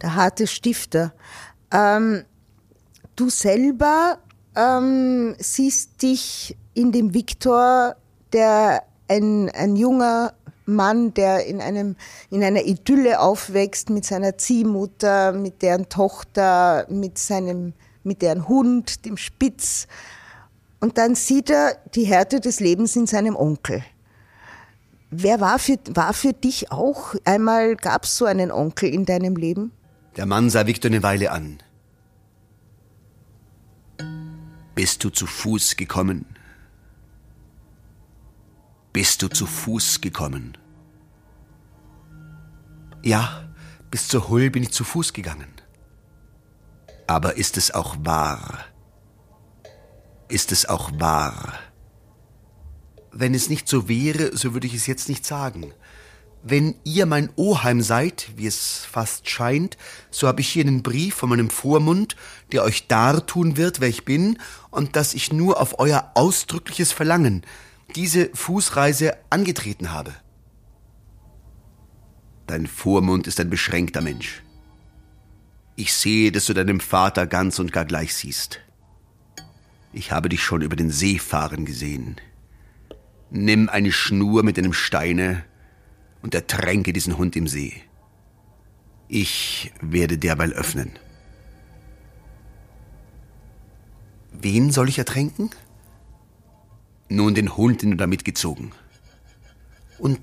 Der 0.03 0.15
harte 0.15 0.47
Stifter. 0.47 1.13
Ähm, 1.73 2.25
du 3.17 3.31
selber 3.31 4.19
ähm, 4.55 5.35
siehst 5.39 6.03
dich 6.03 6.57
in 6.75 6.93
dem 6.93 7.15
Viktor, 7.15 7.97
der 8.33 8.83
ein, 9.09 9.51
ein 9.51 9.77
junger 9.77 10.35
Mann, 10.67 11.15
der 11.15 11.47
in, 11.47 11.61
einem, 11.61 11.97
in 12.31 12.45
einer 12.45 12.63
Idylle 12.63 13.21
aufwächst 13.21 13.91
mit 13.91 14.05
seiner 14.05 14.37
Ziehmutter, 14.37 15.33
mit 15.33 15.63
deren 15.63 15.89
Tochter, 15.89 16.87
mit, 16.91 17.19
seinem, 17.19 17.73
mit 18.05 18.23
deren 18.23 18.49
Hund, 18.49 19.05
dem 19.07 19.17
Spitz. 19.17 19.87
Und 20.81 20.99
dann 20.99 21.15
sieht 21.15 21.51
er 21.51 21.77
die 21.95 22.05
Härte 22.05 22.41
des 22.41 22.61
Lebens 22.61 22.95
in 22.97 23.07
seinem 23.07 23.35
Onkel. 23.35 23.83
Wer 25.11 25.41
war 25.41 25.59
für, 25.59 25.79
war 25.95 26.13
für 26.13 26.35
dich 26.35 26.71
auch 26.71 27.15
einmal, 27.25 27.77
gab 27.77 28.05
es 28.05 28.17
so 28.17 28.27
einen 28.27 28.53
Onkel 28.53 28.93
in 28.93 29.07
deinem 29.07 29.37
Leben? 29.37 29.73
Der 30.19 30.27
Mann 30.27 30.51
sah 30.51 30.67
Victor 30.67 30.91
eine 30.91 31.05
Weile 31.05 31.31
an. 31.31 31.63
Bist 34.75 35.05
du 35.05 35.11
zu 35.11 35.27
Fuß 35.27 35.77
gekommen? 35.77 36.27
Bist 38.93 39.23
du 39.23 39.29
zu 39.29 39.47
Fuß 39.47 40.01
gekommen? 40.01 40.59
Ja, 43.05 43.49
bis 43.93 44.09
zur 44.09 44.29
Hull 44.29 44.51
bin 44.51 44.65
ich 44.65 44.73
zu 44.73 44.83
Fuß 44.83 45.13
gegangen. 45.13 45.55
Aber 47.07 47.37
ist 47.37 47.57
es 47.57 47.71
auch 47.71 47.97
wahr? 48.01 48.65
Ist 50.27 50.51
es 50.51 50.67
auch 50.67 50.91
wahr? 50.99 51.53
Wenn 53.13 53.35
es 53.35 53.49
nicht 53.49 53.69
so 53.69 53.89
wäre, 53.89 54.37
so 54.37 54.53
würde 54.53 54.67
ich 54.67 54.75
es 54.75 54.89
jetzt 54.89 55.09
nicht 55.09 55.25
sagen. 55.25 55.73
Wenn 56.43 56.77
ihr 56.85 57.07
mein 57.07 57.31
Oheim 57.37 57.83
seid, 57.83 58.31
wie 58.37 58.47
es 58.47 58.85
fast 58.85 59.29
scheint, 59.29 59.77
so 60.11 60.29
habe 60.29 60.41
ich 60.41 60.49
hier 60.49 60.65
einen 60.65 60.83
Brief 60.83 61.15
von 61.15 61.29
meinem 61.29 61.51
Vormund, 61.51 62.17
der 62.53 62.63
euch 62.63 62.87
dartun 62.87 63.57
wird, 63.57 63.81
wer 63.81 63.89
ich 63.89 64.05
bin, 64.05 64.39
und 64.71 64.95
dass 64.95 65.15
ich 65.15 65.33
nur 65.33 65.61
auf 65.61 65.79
euer 65.79 66.13
ausdrückliches 66.15 66.93
Verlangen 66.93 67.43
diese 67.97 68.31
Fußreise 68.35 69.17
angetreten 69.31 69.91
habe. 69.93 70.15
Dein 72.47 72.67
Vormund 72.67 73.27
ist 73.27 73.41
ein 73.41 73.51
beschränkter 73.51 74.01
Mensch. 74.01 74.43
Ich 75.77 75.93
sehe, 75.93 76.33
dass 76.33 76.47
du 76.47 76.55
deinem 76.55 76.81
Vater 76.81 77.27
ganz 77.27 77.59
und 77.59 77.73
gar 77.73 77.85
gleich 77.85 78.15
siehst. 78.15 78.61
Ich 79.93 80.13
habe 80.13 80.29
dich 80.29 80.43
schon 80.43 80.63
über 80.63 80.77
den 80.77 80.91
See 80.91 81.19
fahren 81.19 81.65
gesehen. 81.65 82.17
Nimm 83.31 83.69
eine 83.69 83.93
Schnur 83.93 84.43
mit 84.43 84.59
einem 84.59 84.73
Steine 84.73 85.45
und 86.23 86.35
ertränke 86.35 86.93
diesen 86.93 87.19
Hund 87.19 87.37
im 87.37 87.49
See. 87.49 87.83
Ich 89.09 89.73
werde 89.81 90.19
derweil 90.19 90.53
öffnen. 90.53 90.99
Wen 94.33 94.71
soll 94.71 94.89
ich 94.89 94.99
ertränken? 94.99 95.51
Nun 97.09 97.35
den 97.35 97.57
Hund, 97.57 97.83
den 97.83 97.93
du 97.93 97.97
damit 97.97 98.25
gezogen. 98.25 98.73
Und 99.99 100.21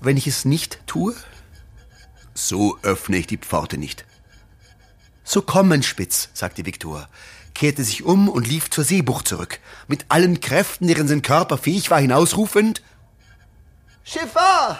wenn 0.00 0.16
ich 0.16 0.26
es 0.26 0.44
nicht 0.44 0.80
tue? 0.86 1.14
So 2.34 2.78
öffne 2.82 3.16
ich 3.16 3.26
die 3.26 3.36
Pforte 3.36 3.76
nicht. 3.76 4.06
So 5.24 5.42
komm, 5.42 5.68
mein 5.68 5.82
Spitz, 5.82 6.30
sagte 6.32 6.64
Viktor, 6.64 7.08
kehrte 7.54 7.84
sich 7.84 8.04
um 8.04 8.28
und 8.28 8.48
lief 8.48 8.70
zur 8.70 8.84
Seebucht 8.84 9.28
zurück, 9.28 9.60
mit 9.88 10.06
allen 10.08 10.40
Kräften, 10.40 10.86
deren 10.86 11.08
sein 11.08 11.22
Körper 11.22 11.58
fähig 11.58 11.90
war, 11.90 12.00
hinausrufend 12.00 12.82
Schiffer! 14.04 14.78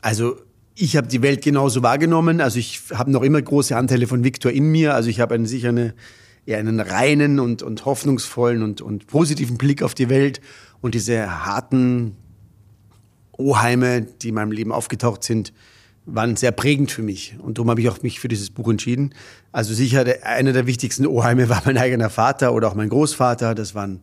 Also 0.00 0.36
ich 0.74 0.96
habe 0.96 1.06
die 1.06 1.22
Welt 1.22 1.42
genauso 1.42 1.82
wahrgenommen. 1.82 2.40
Also 2.40 2.58
ich 2.58 2.82
habe 2.92 3.10
noch 3.10 3.22
immer 3.22 3.40
große 3.40 3.76
Anteile 3.76 4.06
von 4.06 4.24
Viktor 4.24 4.52
in 4.52 4.70
mir. 4.70 4.94
Also 4.94 5.08
ich 5.08 5.20
habe 5.20 5.34
einen, 5.34 5.46
sicher 5.46 5.70
eine, 5.70 5.94
eher 6.44 6.58
einen 6.58 6.80
reinen 6.80 7.40
und, 7.40 7.62
und 7.62 7.84
hoffnungsvollen 7.84 8.62
und, 8.62 8.82
und 8.82 9.06
positiven 9.06 9.56
Blick 9.56 9.82
auf 9.82 9.94
die 9.94 10.08
Welt. 10.08 10.40
Und 10.80 10.94
diese 10.94 11.44
harten 11.46 12.16
Oheime, 13.38 14.02
die 14.02 14.28
in 14.28 14.34
meinem 14.34 14.52
Leben 14.52 14.72
aufgetaucht 14.72 15.24
sind, 15.24 15.52
waren 16.04 16.36
sehr 16.36 16.52
prägend 16.52 16.92
für 16.92 17.02
mich. 17.02 17.36
Und 17.40 17.58
darum 17.58 17.70
habe 17.70 17.80
ich 17.80 17.88
auch 17.88 18.02
mich 18.02 18.20
für 18.20 18.28
dieses 18.28 18.50
Buch 18.50 18.68
entschieden. 18.68 19.14
Also 19.52 19.74
sicher, 19.74 20.04
einer 20.22 20.52
der 20.52 20.66
wichtigsten 20.66 21.06
Oheime 21.06 21.48
war 21.48 21.62
mein 21.64 21.78
eigener 21.78 22.10
Vater 22.10 22.54
oder 22.54 22.68
auch 22.68 22.74
mein 22.74 22.88
Großvater. 22.88 23.54
Das 23.54 23.74
waren 23.74 24.00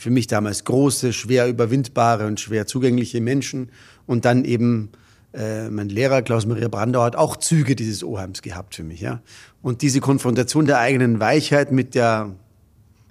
für 0.00 0.08
mich 0.08 0.26
damals 0.26 0.64
große, 0.64 1.12
schwer 1.12 1.46
überwindbare 1.46 2.26
und 2.26 2.40
schwer 2.40 2.66
zugängliche 2.66 3.20
Menschen. 3.20 3.68
Und 4.06 4.24
dann 4.24 4.46
eben 4.46 4.88
äh, 5.34 5.68
mein 5.68 5.90
Lehrer 5.90 6.22
Klaus-Maria 6.22 6.68
Brandau 6.68 7.02
hat 7.02 7.16
auch 7.16 7.36
Züge 7.36 7.76
dieses 7.76 8.02
Oheims 8.02 8.40
gehabt 8.40 8.74
für 8.74 8.82
mich. 8.82 9.02
Ja? 9.02 9.20
Und 9.60 9.82
diese 9.82 10.00
Konfrontation 10.00 10.64
der 10.64 10.78
eigenen 10.78 11.20
Weichheit 11.20 11.70
mit 11.70 11.94
der 11.94 12.34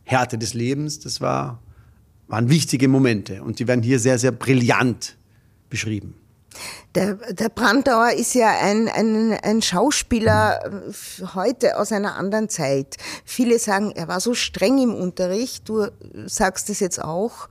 Härte 0.03 0.39
des 0.39 0.55
Lebens, 0.55 1.00
das 1.00 1.22
war, 1.22 1.62
waren 2.27 2.50
wichtige 2.50 2.88
Momente. 2.88 3.43
Und 3.43 3.60
die 3.60 3.67
werden 3.67 3.84
hier 3.84 4.00
sehr, 4.00 4.17
sehr 4.17 4.31
brillant 4.31 5.15
beschrieben. 5.69 6.15
Der, 6.96 7.16
der 7.16 7.50
Brandauer 7.50 8.12
ist 8.12 8.34
ja 8.34 8.50
ein, 8.62 8.88
ein, 8.88 9.34
ein 9.34 9.62
Schauspieler 9.62 10.60
äh, 10.66 11.25
heute 11.36 11.78
aus 11.78 11.92
einer 11.92 12.16
anderen 12.16 12.50
Zeit. 12.50 12.98
Viele 13.25 13.60
sagen, 13.60 13.92
er 13.92 14.08
war 14.08 14.20
so 14.20 14.34
streng 14.34 14.78
im 14.82 14.96
Unterricht. 14.96 15.70
Du 15.70 15.88
sagst 16.25 16.70
es 16.70 16.80
jetzt 16.80 17.01
auch. 17.01 17.48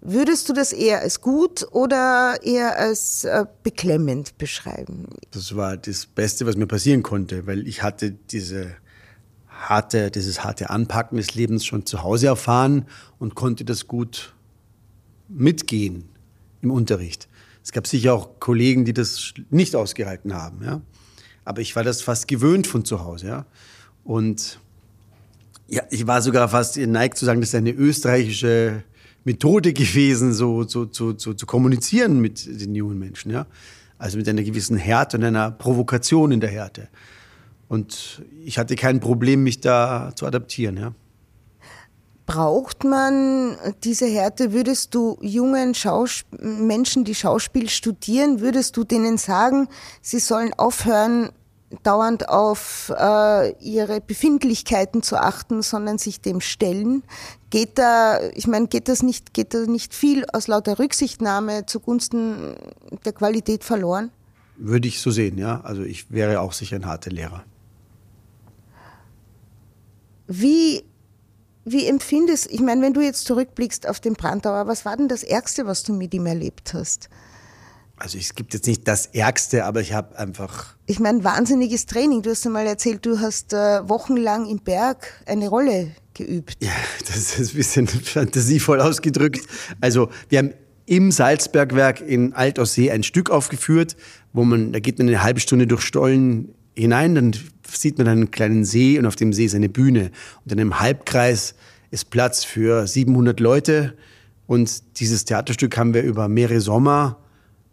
Würdest 0.00 0.48
du 0.48 0.52
das 0.52 0.72
eher 0.72 1.00
als 1.00 1.20
gut 1.20 1.66
oder 1.72 2.38
eher 2.42 2.78
als 2.78 3.24
äh, 3.24 3.44
beklemmend 3.62 4.38
beschreiben? 4.38 5.06
Das 5.32 5.56
war 5.56 5.76
das 5.76 6.06
Beste, 6.06 6.46
was 6.46 6.56
mir 6.56 6.68
passieren 6.68 7.02
konnte, 7.02 7.46
weil 7.46 7.66
ich 7.66 7.82
hatte 7.82 8.12
diese 8.12 8.76
harte, 9.48 10.10
dieses 10.10 10.44
harte 10.44 10.70
Anpacken 10.70 11.16
des 11.16 11.34
Lebens 11.34 11.66
schon 11.66 11.84
zu 11.84 12.02
Hause 12.04 12.28
erfahren 12.28 12.86
und 13.18 13.34
konnte 13.34 13.64
das 13.64 13.88
gut 13.88 14.34
mitgehen 15.28 16.08
im 16.62 16.70
Unterricht. 16.70 17.27
Es 17.68 17.72
gab 17.72 17.86
sicher 17.86 18.14
auch 18.14 18.40
Kollegen, 18.40 18.86
die 18.86 18.94
das 18.94 19.34
nicht 19.50 19.76
ausgehalten 19.76 20.32
haben, 20.32 20.64
ja. 20.64 20.80
Aber 21.44 21.60
ich 21.60 21.76
war 21.76 21.84
das 21.84 22.00
fast 22.00 22.26
gewöhnt 22.26 22.66
von 22.66 22.86
zu 22.86 23.04
Hause, 23.04 23.26
ja. 23.26 23.46
Und 24.04 24.58
ja, 25.66 25.82
ich 25.90 26.06
war 26.06 26.22
sogar 26.22 26.48
fast 26.48 26.76
geneigt 26.76 27.18
zu 27.18 27.26
sagen, 27.26 27.42
das 27.42 27.50
ist 27.50 27.54
eine 27.54 27.72
österreichische 27.72 28.84
Methode 29.24 29.74
gewesen, 29.74 30.32
so, 30.32 30.62
so, 30.62 30.88
so, 30.90 31.18
so 31.18 31.34
zu 31.34 31.44
kommunizieren 31.44 32.20
mit 32.20 32.46
den 32.46 32.74
jungen 32.74 32.98
Menschen, 32.98 33.32
ja. 33.32 33.46
Also 33.98 34.16
mit 34.16 34.26
einer 34.30 34.44
gewissen 34.44 34.78
Härte 34.78 35.18
und 35.18 35.24
einer 35.24 35.50
Provokation 35.50 36.32
in 36.32 36.40
der 36.40 36.48
Härte. 36.48 36.88
Und 37.68 38.22
ich 38.46 38.56
hatte 38.56 38.76
kein 38.76 38.98
Problem, 38.98 39.42
mich 39.42 39.60
da 39.60 40.14
zu 40.16 40.24
adaptieren, 40.24 40.78
ja. 40.78 40.94
Braucht 42.28 42.84
man 42.84 43.56
diese 43.84 44.04
Härte? 44.04 44.52
Würdest 44.52 44.94
du 44.94 45.16
jungen 45.22 45.74
Schausp 45.74 46.26
Menschen, 46.38 47.04
die 47.04 47.14
Schauspiel 47.14 47.70
studieren, 47.70 48.40
würdest 48.40 48.76
du 48.76 48.84
denen 48.84 49.16
sagen, 49.16 49.66
sie 50.02 50.18
sollen 50.18 50.52
aufhören, 50.52 51.30
dauernd 51.84 52.28
auf 52.28 52.92
äh, 52.94 53.52
ihre 53.62 54.02
Befindlichkeiten 54.02 55.02
zu 55.02 55.16
achten, 55.16 55.62
sondern 55.62 55.96
sich 55.96 56.20
dem 56.20 56.42
stellen? 56.42 57.02
Geht 57.48 57.78
da, 57.78 58.20
ich 58.34 58.46
meine, 58.46 58.66
geht 58.66 58.88
das 58.88 59.02
nicht, 59.02 59.32
geht 59.32 59.54
da 59.54 59.60
nicht 59.60 59.94
viel 59.94 60.26
aus 60.30 60.48
lauter 60.48 60.78
Rücksichtnahme 60.78 61.64
zugunsten 61.64 62.56
der 63.06 63.14
Qualität 63.14 63.64
verloren? 63.64 64.10
Würde 64.58 64.86
ich 64.86 65.00
so 65.00 65.10
sehen, 65.10 65.38
ja. 65.38 65.62
Also 65.62 65.80
ich 65.80 66.10
wäre 66.10 66.42
auch 66.42 66.52
sicher 66.52 66.76
ein 66.76 66.84
harter 66.84 67.10
Lehrer. 67.10 67.42
Wie 70.26 70.84
wie 71.72 71.86
empfindest, 71.86 72.50
ich 72.50 72.60
meine, 72.60 72.82
wenn 72.82 72.94
du 72.94 73.00
jetzt 73.00 73.24
zurückblickst 73.24 73.88
auf 73.88 74.00
den 74.00 74.14
Brandauer, 74.14 74.66
was 74.66 74.84
war 74.84 74.96
denn 74.96 75.08
das 75.08 75.22
Ärgste, 75.22 75.66
was 75.66 75.82
du 75.82 75.92
mit 75.92 76.14
ihm 76.14 76.26
erlebt 76.26 76.74
hast? 76.74 77.08
Also 77.96 78.16
es 78.16 78.34
gibt 78.34 78.54
jetzt 78.54 78.66
nicht 78.66 78.86
das 78.86 79.06
Ärgste, 79.06 79.64
aber 79.64 79.80
ich 79.80 79.92
habe 79.92 80.16
einfach. 80.16 80.76
Ich 80.86 81.00
meine, 81.00 81.24
wahnsinniges 81.24 81.86
Training. 81.86 82.22
Du 82.22 82.30
hast 82.30 82.46
einmal 82.46 82.66
erzählt, 82.66 83.04
du 83.04 83.18
hast 83.18 83.52
äh, 83.52 83.88
wochenlang 83.88 84.46
im 84.46 84.60
Berg 84.60 85.22
eine 85.26 85.48
Rolle 85.48 85.90
geübt. 86.14 86.56
Ja, 86.62 86.70
das 87.06 87.38
ist 87.38 87.52
ein 87.52 87.56
bisschen 87.56 87.88
fantasievoll 87.88 88.80
ausgedrückt. 88.80 89.46
Also 89.80 90.10
wir 90.28 90.38
haben 90.38 90.54
im 90.86 91.10
Salzbergwerk 91.10 92.00
in 92.00 92.32
Altaussee 92.32 92.90
ein 92.90 93.02
Stück 93.02 93.30
aufgeführt, 93.30 93.96
wo 94.32 94.44
man, 94.44 94.72
da 94.72 94.80
geht 94.80 94.98
man 94.98 95.08
eine 95.08 95.22
halbe 95.22 95.40
Stunde 95.40 95.66
durch 95.66 95.82
Stollen 95.82 96.54
hinein, 96.74 97.14
dann 97.14 97.32
sieht 97.74 97.98
man 97.98 98.08
einen 98.08 98.30
kleinen 98.30 98.64
See 98.64 98.98
und 98.98 99.06
auf 99.06 99.16
dem 99.16 99.32
See 99.32 99.44
ist 99.44 99.54
eine 99.54 99.68
Bühne. 99.68 100.10
Und 100.44 100.52
in 100.52 100.60
einem 100.60 100.80
Halbkreis 100.80 101.54
ist 101.90 102.10
Platz 102.10 102.44
für 102.44 102.86
700 102.86 103.40
Leute. 103.40 103.94
Und 104.46 104.98
dieses 104.98 105.24
Theaterstück 105.24 105.76
haben 105.76 105.94
wir 105.94 106.02
über 106.02 106.28
mehrere 106.28 106.60
Sommer 106.60 107.18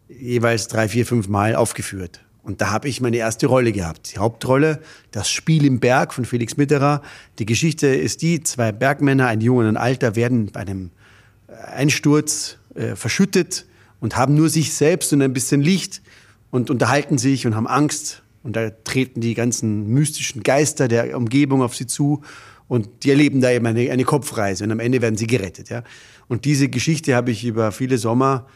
jeweils 0.08 0.68
drei, 0.68 0.88
vier, 0.88 1.06
fünf 1.06 1.28
Mal 1.28 1.56
aufgeführt. 1.56 2.20
Und 2.42 2.60
da 2.60 2.70
habe 2.70 2.88
ich 2.88 3.00
meine 3.00 3.16
erste 3.16 3.48
Rolle 3.48 3.72
gehabt. 3.72 4.14
Die 4.14 4.18
Hauptrolle, 4.18 4.80
das 5.10 5.28
Spiel 5.28 5.64
im 5.64 5.80
Berg 5.80 6.14
von 6.14 6.24
Felix 6.24 6.56
Mitterer. 6.56 7.02
Die 7.40 7.46
Geschichte 7.46 7.88
ist 7.88 8.22
die, 8.22 8.40
zwei 8.42 8.70
Bergmänner, 8.70 9.26
ein 9.26 9.40
Junge 9.40 9.62
und 9.62 9.66
ein 9.66 9.76
Alter, 9.76 10.14
werden 10.14 10.52
bei 10.52 10.60
einem 10.60 10.90
Einsturz 11.48 12.58
äh, 12.76 12.94
verschüttet 12.94 13.66
und 14.00 14.16
haben 14.16 14.36
nur 14.36 14.48
sich 14.48 14.74
selbst 14.74 15.12
und 15.12 15.22
ein 15.22 15.32
bisschen 15.32 15.60
Licht 15.60 16.02
und 16.50 16.70
unterhalten 16.70 17.18
sich 17.18 17.46
und 17.48 17.56
haben 17.56 17.66
Angst. 17.66 18.22
Und 18.46 18.54
da 18.54 18.70
treten 18.70 19.20
die 19.20 19.34
ganzen 19.34 19.88
mystischen 19.88 20.42
Geister 20.42 20.86
der 20.88 21.16
Umgebung 21.16 21.62
auf 21.62 21.74
sie 21.74 21.86
zu 21.86 22.22
und 22.68 22.88
die 23.02 23.10
erleben 23.10 23.40
da 23.40 23.50
eben 23.50 23.66
eine, 23.66 23.90
eine 23.90 24.04
Kopfreise 24.04 24.64
und 24.64 24.72
am 24.72 24.80
Ende 24.80 25.02
werden 25.02 25.16
sie 25.16 25.26
gerettet. 25.26 25.68
Ja? 25.68 25.82
Und 26.28 26.44
diese 26.44 26.68
Geschichte 26.68 27.14
habe 27.14 27.30
ich 27.32 27.44
über 27.44 27.72
viele 27.72 27.98
Sommer 27.98 28.46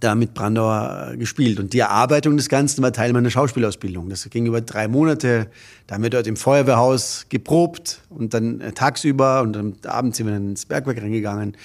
da 0.00 0.14
mit 0.14 0.34
Brandauer 0.34 1.14
gespielt. 1.16 1.58
Und 1.58 1.72
die 1.72 1.78
Erarbeitung 1.78 2.36
des 2.36 2.48
Ganzen 2.48 2.82
war 2.82 2.92
Teil 2.92 3.12
meiner 3.12 3.30
Schauspielausbildung. 3.30 4.10
Das 4.10 4.28
ging 4.28 4.46
über 4.46 4.60
drei 4.60 4.86
Monate. 4.86 5.48
Da 5.86 5.94
haben 5.94 6.02
wir 6.02 6.10
dort 6.10 6.26
im 6.26 6.36
Feuerwehrhaus 6.36 7.26
geprobt 7.30 8.02
und 8.10 8.34
dann 8.34 8.60
äh, 8.60 8.72
tagsüber 8.72 9.40
und 9.42 9.54
dann 9.54 9.76
abends 9.86 10.18
sind 10.18 10.26
wir 10.26 10.34
dann 10.34 10.50
ins 10.50 10.66
Bergwerk 10.66 11.00
reingegangen. 11.00 11.56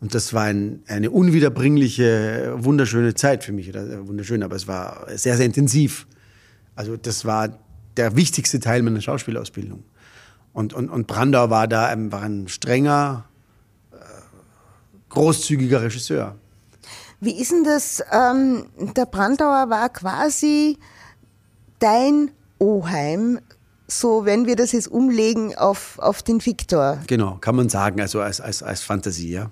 Und 0.00 0.14
das 0.14 0.32
war 0.32 0.44
ein, 0.44 0.82
eine 0.86 1.10
unwiederbringliche, 1.10 2.54
wunderschöne 2.56 3.14
Zeit 3.14 3.44
für 3.44 3.52
mich. 3.52 3.74
Äh, 3.74 4.06
wunderschön, 4.06 4.42
aber 4.42 4.56
es 4.56 4.66
war 4.66 5.06
sehr, 5.14 5.36
sehr 5.36 5.46
intensiv. 5.46 6.06
Also 6.78 6.96
das 6.96 7.24
war 7.24 7.48
der 7.96 8.14
wichtigste 8.14 8.60
Teil 8.60 8.82
meiner 8.82 9.00
Schauspielausbildung. 9.00 9.82
Und, 10.52 10.72
und, 10.74 10.88
und 10.90 11.08
Brandau 11.08 11.50
war 11.50 11.66
da 11.66 11.86
ein, 11.86 12.12
war 12.12 12.22
ein 12.22 12.46
strenger, 12.46 13.24
äh, 13.90 13.96
großzügiger 15.08 15.82
Regisseur. 15.82 16.36
Wie 17.18 17.32
ist 17.32 17.50
denn 17.50 17.64
das? 17.64 18.00
Ähm, 18.12 18.66
der 18.96 19.06
Brandauer 19.06 19.68
war 19.70 19.88
quasi 19.88 20.78
dein 21.80 22.30
Oheim, 22.60 23.40
so 23.88 24.24
wenn 24.24 24.46
wir 24.46 24.54
das 24.54 24.70
jetzt 24.70 24.86
umlegen 24.86 25.56
auf, 25.56 25.98
auf 25.98 26.22
den 26.22 26.46
Viktor. 26.46 27.00
Genau, 27.08 27.38
kann 27.40 27.56
man 27.56 27.68
sagen, 27.68 28.00
also 28.00 28.20
als, 28.20 28.40
als, 28.40 28.62
als 28.62 28.82
Fantasie, 28.82 29.32
ja. 29.32 29.50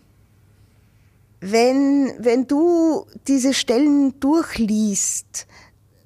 Wenn, 1.40 2.12
wenn 2.21 2.47
du 2.47 3.04
diese 3.26 3.52
Stellen 3.52 4.18
durchliest, 4.21 5.49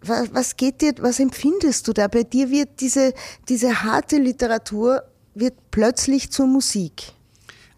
was, 0.03 0.33
was 0.33 0.57
geht 0.57 0.81
dir, 0.81 0.95
was 1.01 1.21
empfindest 1.21 1.87
du 1.89 1.93
da? 1.93 2.09
Bei 2.09 2.23
dir 2.23 2.51
wird 2.51 2.81
diese, 2.81 3.13
diese 3.49 3.83
harte 3.83 4.17
Literatur 4.17 5.03
wird 5.35 5.55
plötzlich 5.71 6.31
zur 6.31 6.47
Musik. 6.47 7.13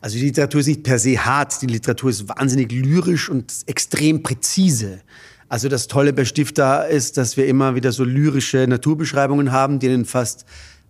Also 0.01 0.19
die 0.19 0.25
Literatur 0.25 0.61
ist 0.61 0.67
nicht 0.67 0.83
per 0.83 0.99
se 0.99 1.17
hart, 1.17 1.63
die 1.63 1.67
Literatur 1.67 2.11
ist 2.11 2.29
wahnsinnig 2.29 2.73
lyrisch 2.73 3.29
und 3.29 3.53
extrem 3.67 4.23
präzise. 4.23 5.01
Also 5.49 5.69
das 5.69 5.87
Tolle 5.87 6.13
bei 6.13 6.25
Stifter 6.25 6.89
ist, 6.89 7.19
dass 7.19 7.37
wir 7.37 7.47
immer 7.47 7.75
wieder 7.75 7.93
so 7.93 8.05
lyrische 8.05 8.67
Naturbeschreibungen 8.67 9.53
haben, 9.53 9.79
die 9.79 9.87
ihnen 9.87 10.05
fast 10.05 10.45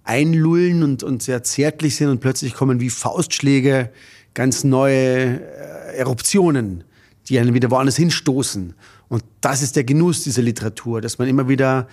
einlullen 0.05 0.83
und, 0.83 1.03
und 1.03 1.23
sehr 1.23 1.43
zärtlich 1.43 1.97
sind 1.97 2.09
und 2.09 2.21
plötzlich 2.21 2.55
kommen 2.55 2.81
wie 2.81 2.91
Faustschläge 2.91 3.91
ganz 4.35 4.65
neue 4.65 5.41
äh, 5.41 5.97
Eruptionen, 5.97 6.85
die 7.29 7.39
einen 7.39 7.55
wieder 7.55 7.71
woanders 7.71 7.97
hinstoßen. 7.97 8.75
Und 9.13 9.25
das 9.43 9.61
ist 9.61 9.77
der 9.77 9.85
Genuss 9.85 10.25
dieser 10.25 10.41
Literatur, 10.41 11.03
dass 11.03 11.19
man 11.19 11.29
immer 11.29 11.47
wieder 11.47 11.87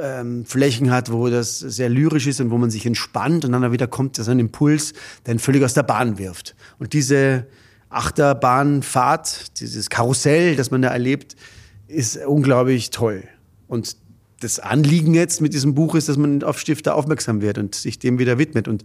ähm, 0.00 0.46
Flächen 0.46 0.90
hat, 0.90 1.12
wo 1.12 1.28
das 1.28 1.58
sehr 1.58 1.90
lyrisch 1.90 2.26
ist 2.26 2.40
und 2.40 2.50
wo 2.50 2.56
man 2.56 2.70
sich 2.70 2.86
entspannt 2.86 3.44
und 3.44 3.52
dann 3.52 3.72
wieder 3.72 3.86
kommt 3.86 4.16
so 4.16 4.30
ein 4.30 4.38
Impuls, 4.38 4.94
der 5.26 5.32
einen 5.32 5.38
völlig 5.38 5.62
aus 5.64 5.74
der 5.74 5.82
Bahn 5.82 6.16
wirft. 6.16 6.56
Und 6.78 6.94
diese 6.94 7.46
Achterbahnfahrt, 7.90 9.60
dieses 9.60 9.90
Karussell, 9.90 10.56
das 10.56 10.70
man 10.70 10.80
da 10.80 10.88
erlebt, 10.88 11.36
ist 11.88 12.16
unglaublich 12.24 12.88
toll. 12.88 13.24
Und 13.68 13.98
das 14.40 14.58
Anliegen 14.58 15.12
jetzt 15.12 15.42
mit 15.42 15.52
diesem 15.52 15.74
Buch 15.74 15.94
ist, 15.94 16.08
dass 16.08 16.16
man 16.16 16.42
auf 16.42 16.58
Stifter 16.58 16.94
aufmerksam 16.94 17.42
wird 17.42 17.58
und 17.58 17.74
sich 17.74 17.98
dem 17.98 18.18
wieder 18.18 18.38
widmet. 18.38 18.66
Und 18.66 18.82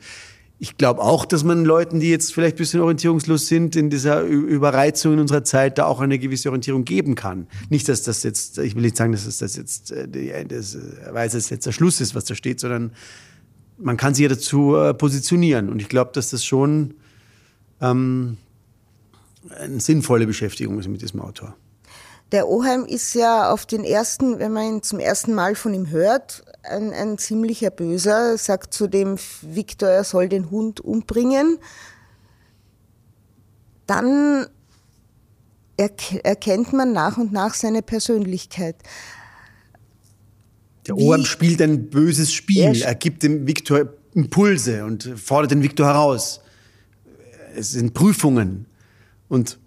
ich 0.59 0.77
glaube 0.77 1.01
auch, 1.01 1.25
dass 1.25 1.43
man 1.43 1.65
Leuten, 1.65 1.99
die 1.99 2.09
jetzt 2.09 2.33
vielleicht 2.33 2.55
ein 2.55 2.57
bisschen 2.57 2.81
orientierungslos 2.81 3.47
sind, 3.47 3.75
in 3.75 3.91
dieser 3.91 4.21
Überreizung 4.23 5.13
in 5.13 5.19
unserer 5.19 5.43
Zeit 5.43 5.77
da 5.77 5.85
auch 5.85 5.99
eine 5.99 6.17
gewisse 6.17 6.49
Orientierung 6.49 6.83
geben 6.83 7.13
kann. 7.13 7.47
Nicht, 7.69 7.87
dass 7.87 8.01
das 8.01 8.23
jetzt, 8.23 8.57
ich 8.57 8.75
will 8.75 8.81
nicht 8.81 8.97
sagen, 8.97 9.11
dass 9.11 9.37
das 9.37 9.55
jetzt, 9.55 9.91
äh, 9.91 10.45
das, 10.45 10.75
äh, 10.75 10.79
weil 11.11 11.27
es 11.27 11.49
jetzt 11.49 11.65
der 11.67 11.71
Schluss 11.71 12.01
ist, 12.01 12.15
was 12.15 12.25
da 12.25 12.33
steht, 12.33 12.59
sondern 12.59 12.91
man 13.77 13.97
kann 13.97 14.15
sich 14.15 14.23
ja 14.23 14.29
dazu 14.29 14.75
äh, 14.75 14.95
positionieren. 14.95 15.69
Und 15.69 15.79
ich 15.79 15.89
glaube, 15.89 16.11
dass 16.13 16.31
das 16.31 16.43
schon 16.43 16.95
ähm, 17.79 18.37
eine 19.55 19.79
sinnvolle 19.79 20.25
Beschäftigung 20.25 20.79
ist 20.79 20.87
mit 20.87 21.03
diesem 21.03 21.21
Autor. 21.21 21.55
Der 22.31 22.49
Oheim 22.49 22.85
ist 22.85 23.13
ja 23.13 23.51
auf 23.51 23.65
den 23.65 23.83
ersten, 23.83 24.39
wenn 24.39 24.51
man 24.51 24.63
ihn 24.65 24.83
zum 24.83 24.99
ersten 24.99 25.33
Mal 25.33 25.55
von 25.55 25.73
ihm 25.73 25.89
hört, 25.89 26.43
ein, 26.63 26.91
ein 26.91 27.17
ziemlicher 27.17 27.69
Böser, 27.69 28.37
sagt 28.37 28.73
zu 28.73 28.87
dem 28.87 29.17
Viktor, 29.41 29.89
er 29.89 30.03
soll 30.03 30.27
den 30.27 30.51
Hund 30.51 30.81
umbringen. 30.81 31.57
Dann 33.85 34.47
erkennt 35.77 36.73
man 36.73 36.91
nach 36.91 37.17
und 37.17 37.31
nach 37.31 37.53
seine 37.53 37.81
Persönlichkeit. 37.81 38.75
Der 40.87 40.97
Oheim 40.97 41.23
spielt 41.23 41.61
ein 41.61 41.89
böses 41.89 42.33
Spiel. 42.33 42.81
Er, 42.81 42.87
er 42.87 42.95
gibt 42.95 43.23
dem 43.23 43.47
Viktor 43.47 43.93
Impulse 44.13 44.83
und 44.83 45.03
fordert 45.17 45.51
den 45.51 45.61
Viktor 45.61 45.85
heraus. 45.85 46.41
Es 47.55 47.71
sind 47.71 47.93
Prüfungen. 47.93 48.65
Und 49.29 49.59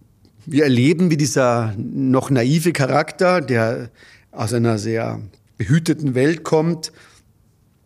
wir 0.51 0.65
erleben, 0.65 1.11
wie 1.11 1.17
dieser 1.17 1.75
noch 1.77 2.31
naive 2.31 2.73
Charakter, 2.73 3.41
der 3.41 3.91
aus 4.33 4.53
einer 4.53 4.79
sehr 4.79 5.21
behüteten 5.57 6.15
Welt 6.15 6.43
kommt, 6.43 6.93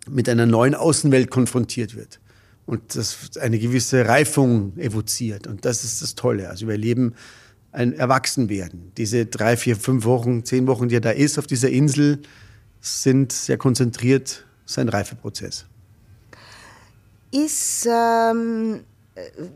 mit 0.09 0.29
einer 0.29 0.47
neuen 0.47 0.75
Außenwelt 0.75 1.31
konfrontiert 1.31 1.95
wird. 1.95 2.21
Und 2.67 2.97
das 2.97 3.37
eine 3.41 3.59
gewisse 3.59 4.07
Reifung 4.07 4.77
evoziert. 4.79 5.47
Und 5.47 5.65
das 5.67 5.85
ist 5.85 6.01
das 6.01 6.15
Tolle. 6.15 6.49
Also 6.49 6.67
wir 6.67 6.73
erleben 6.73 7.15
ein 7.73 7.93
Erwachsenwerden. 7.93 8.93
Diese 8.97 9.27
drei, 9.27 9.57
vier, 9.57 9.77
fünf 9.77 10.05
Wochen, 10.05 10.45
zehn 10.45 10.67
Wochen, 10.67 10.89
die 10.89 10.97
er 10.97 11.01
da 11.01 11.11
ist 11.11 11.39
auf 11.39 11.47
dieser 11.47 11.69
Insel, 11.69 12.23
sind 12.81 13.33
sehr 13.33 13.59
konzentriert 13.59 14.47
sein 14.65 14.89
Reifeprozess. 14.89 15.67
Ist, 17.31 17.87
ähm, 17.91 18.81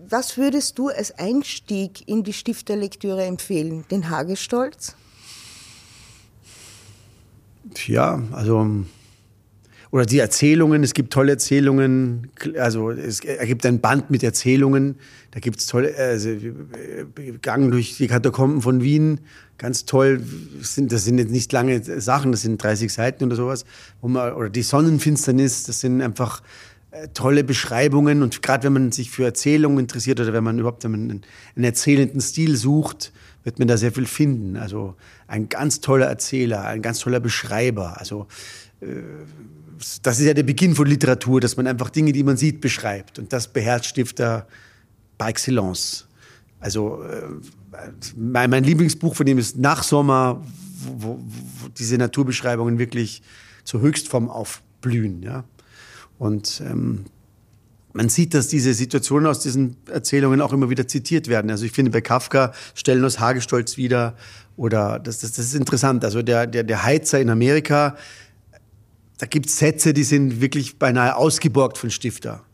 was 0.09 0.37
würdest 0.37 0.79
du 0.79 0.89
als 0.89 1.11
Einstieg 1.19 2.07
in 2.09 2.23
die 2.23 2.33
Stifterlektüre 2.33 3.25
empfehlen? 3.25 3.85
Den 3.91 4.09
Hagestolz? 4.09 4.95
ja, 7.87 8.23
also 8.33 8.85
oder 9.91 10.05
die 10.05 10.19
Erzählungen, 10.19 10.83
es 10.83 10.93
gibt 10.93 11.13
tolle 11.15 11.33
Erzählungen, 11.33 12.31
also 12.59 12.91
es 12.91 13.21
ergibt 13.21 13.65
ein 13.65 13.81
Band 13.81 14.11
mit 14.11 14.23
Erzählungen, 14.23 14.97
da 15.31 15.41
gibt 15.41 15.61
es 15.61 15.67
tolle, 15.67 15.97
also 15.97 16.29
Gang 17.41 17.71
durch 17.71 17.97
die 17.97 18.07
Katakomben 18.07 18.61
von 18.61 18.83
Wien, 18.83 19.21
ganz 19.57 19.87
toll, 19.87 20.21
das 20.59 20.75
sind 20.75 21.19
jetzt 21.19 21.31
nicht 21.31 21.53
lange 21.53 21.83
Sachen, 22.03 22.33
das 22.33 22.43
sind 22.43 22.63
30 22.63 22.93
Seiten 22.93 23.25
oder 23.25 23.37
sowas, 23.37 23.65
wo 24.03 24.09
man, 24.09 24.35
oder 24.35 24.51
die 24.51 24.63
Sonnenfinsternis, 24.63 25.65
das 25.65 25.81
sind 25.81 26.03
einfach 26.03 26.43
tolle 27.13 27.45
Beschreibungen 27.45 28.23
und 28.23 28.43
gerade 28.43 28.65
wenn 28.65 28.73
man 28.73 28.93
sich 28.93 29.11
für 29.11 29.25
Erzählungen 29.25 29.79
interessiert 29.79 30.21
oder 30.21 30.33
wenn 30.33 30.45
man 30.45 30.59
überhaupt 30.59 30.85
einen, 30.85 31.23
einen 31.55 31.65
erzählenden 31.65 32.21
Stil 32.21 32.57
sucht, 32.57 33.13
wird 33.45 33.59
man 33.59 33.69
da 33.69 33.77
sehr 33.77 33.93
viel 33.93 34.07
finden. 34.07 34.57
Also 34.57 34.95
ein 35.27 35.49
ganz 35.49 35.81
toller 35.81 36.07
Erzähler, 36.07 36.65
ein 36.65 36.83
ganz 36.83 37.01
toller 37.01 37.21
Beschreiber. 37.21 37.99
Also 38.01 38.27
äh, 38.81 38.87
das 40.03 40.19
ist 40.19 40.27
ja 40.27 40.35
der 40.35 40.43
Beginn 40.43 40.75
von 40.75 40.87
Literatur, 40.87 41.41
dass 41.41 41.57
man 41.57 41.67
einfach 41.67 41.91
Dinge, 41.91 42.13
die 42.13 42.25
man 42.25 42.37
sieht, 42.37 42.61
beschreibt. 42.61 43.19
Und 43.19 43.33
das 43.33 43.49
beherrscht 43.49 43.91
Stifter 43.91 44.47
par 45.19 45.29
excellence. 45.29 46.07
Also 46.61 47.03
äh, 47.03 47.23
mein, 48.17 48.65
Lieblingsbuch 48.65 49.15
von 49.15 49.27
ihm 49.27 49.39
ist 49.39 49.59
Nachsommer, 49.59 50.43
wo, 50.99 51.09
wo, 51.09 51.19
wo 51.61 51.69
diese 51.69 51.97
Naturbeschreibungen 51.97 52.79
wirklich 52.79 53.23
zur 53.65 53.81
Höchstform 53.81 54.29
aufblühen. 54.29 55.23
Ja? 55.23 55.45
Und 56.19 56.63
ähm, 56.67 57.05
man 57.93 58.09
sieht, 58.09 58.35
dass 58.35 58.49
diese 58.49 58.75
Situationen 58.75 59.27
aus 59.27 59.41
diesen 59.41 59.77
Erzählungen 59.91 60.41
auch 60.41 60.53
immer 60.53 60.71
wieder 60.71 60.87
zitiert 60.87 61.29
werden. 61.29 61.51
Also 61.51 61.65
ich 61.65 61.73
finde 61.73 61.91
bei 61.91 62.01
Kafka 62.01 62.53
stellen 62.75 63.05
aus 63.05 63.19
Hagestolz 63.19 63.77
wieder 63.77 64.15
oder 64.57 64.99
das, 64.99 65.19
das, 65.21 65.33
das 65.33 65.47
ist 65.47 65.55
interessant. 65.55 66.05
Also 66.05 66.23
der, 66.23 66.47
der, 66.47 66.65
der 66.65 66.85
Heizer 66.85 67.21
in 67.21 67.31
Amerika, 67.31 67.97
da 69.19 69.27
gibt 69.27 69.47
es 69.47 69.59
Sätze, 69.59 69.95
die 69.95 70.05
sind 70.05 70.41
wirklich 70.41 70.79
beinahe 70.79 71.17
ausgeborgt 71.17 71.79
von 71.79 71.91
Stifter. 71.91 72.45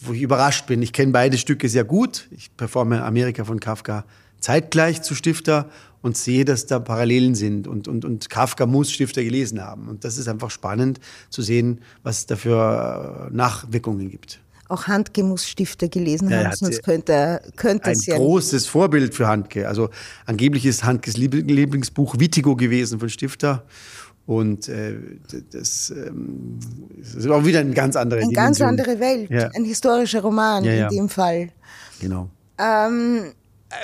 wo 0.00 0.12
ich 0.12 0.22
überrascht 0.22 0.66
bin. 0.66 0.82
Ich 0.82 0.92
kenne 0.92 1.12
beide 1.12 1.38
Stücke 1.38 1.68
sehr 1.68 1.84
gut. 1.84 2.28
Ich 2.30 2.56
performe 2.56 3.02
Amerika 3.04 3.44
von 3.44 3.60
Kafka 3.60 4.04
zeitgleich 4.44 5.00
zu 5.00 5.14
Stifter 5.14 5.70
und 6.02 6.18
sehe, 6.18 6.44
dass 6.44 6.66
da 6.66 6.78
Parallelen 6.78 7.34
sind. 7.34 7.66
Und, 7.66 7.88
und, 7.88 8.04
und 8.04 8.28
Kafka 8.28 8.66
muss 8.66 8.92
Stifter 8.92 9.24
gelesen 9.24 9.62
haben. 9.62 9.88
Und 9.88 10.04
das 10.04 10.18
ist 10.18 10.28
einfach 10.28 10.50
spannend 10.50 11.00
zu 11.30 11.40
sehen, 11.40 11.80
was 12.02 12.18
es 12.18 12.26
da 12.26 12.36
für 12.36 13.30
äh, 13.30 13.34
Nachwirkungen 13.34 14.10
gibt. 14.10 14.40
Auch 14.68 14.86
Handke 14.86 15.22
muss 15.22 15.48
Stifter 15.48 15.88
gelesen 15.88 16.28
ja, 16.28 16.44
haben, 16.44 16.56
sonst 16.56 16.82
könnte, 16.82 17.40
könnte 17.56 17.90
es 17.90 18.04
ja. 18.04 18.16
Ein 18.16 18.20
großes 18.20 18.66
Vorbild 18.66 19.14
für 19.14 19.26
Handke. 19.26 19.66
Also 19.66 19.88
angeblich 20.26 20.66
ist 20.66 20.84
Handkes 20.84 21.16
Lieblingsbuch 21.16 22.18
Wittigo 22.18 22.54
gewesen 22.54 23.00
von 23.00 23.08
Stifter. 23.08 23.64
Und 24.26 24.68
äh, 24.68 24.94
das, 25.52 25.90
ähm, 25.90 26.58
das, 26.98 27.14
ist 27.14 27.28
auch 27.28 27.44
wieder 27.44 27.60
eine 27.60 27.72
ganz 27.72 27.96
andere 27.96 28.20
Eine 28.20 28.32
ganz 28.32 28.60
andere 28.60 29.00
Welt. 29.00 29.30
Ja. 29.30 29.48
Ein 29.54 29.64
historischer 29.64 30.20
Roman 30.20 30.64
ja, 30.64 30.88
in 30.88 30.96
dem 30.96 31.08
Fall. 31.08 31.50
Genau. 32.00 32.28
Ähm, 32.58 33.32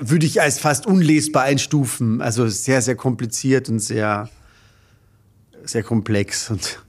würde 0.01 0.27
ich 0.27 0.41
als 0.41 0.59
fast 0.59 0.87
unlesbar 0.87 1.45
einstufen. 1.45 2.21
Also 2.21 2.49
sehr, 2.49 2.83
sehr 2.83 2.97
kompliziert 2.97 3.69
und 3.69 3.81
sehr, 3.81 4.29
sehr 5.65 5.83
komplex. 5.83 6.51
Und 6.51 6.81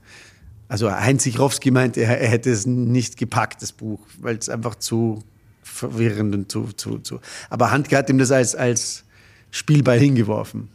also 0.68 0.90
Heinz 0.90 1.24
Sichrowski 1.24 1.70
meint, 1.70 1.96
er, 1.96 2.20
er 2.20 2.28
hätte 2.28 2.50
es 2.50 2.66
nicht 2.66 3.16
gepackt, 3.16 3.62
das 3.62 3.72
Buch, 3.72 4.00
weil 4.20 4.36
es 4.36 4.48
einfach 4.48 4.76
zu 4.76 5.22
verwirrend 5.62 6.34
und 6.34 6.50
zu, 6.50 6.68
zu, 6.72 6.98
zu. 6.98 7.20
Aber 7.50 7.70
Handke 7.70 7.96
hat 7.96 8.10
ihm 8.10 8.18
das 8.18 8.30
als, 8.30 8.54
als 8.54 9.04
Spielball 9.50 9.98
hingeworfen. 9.98 10.68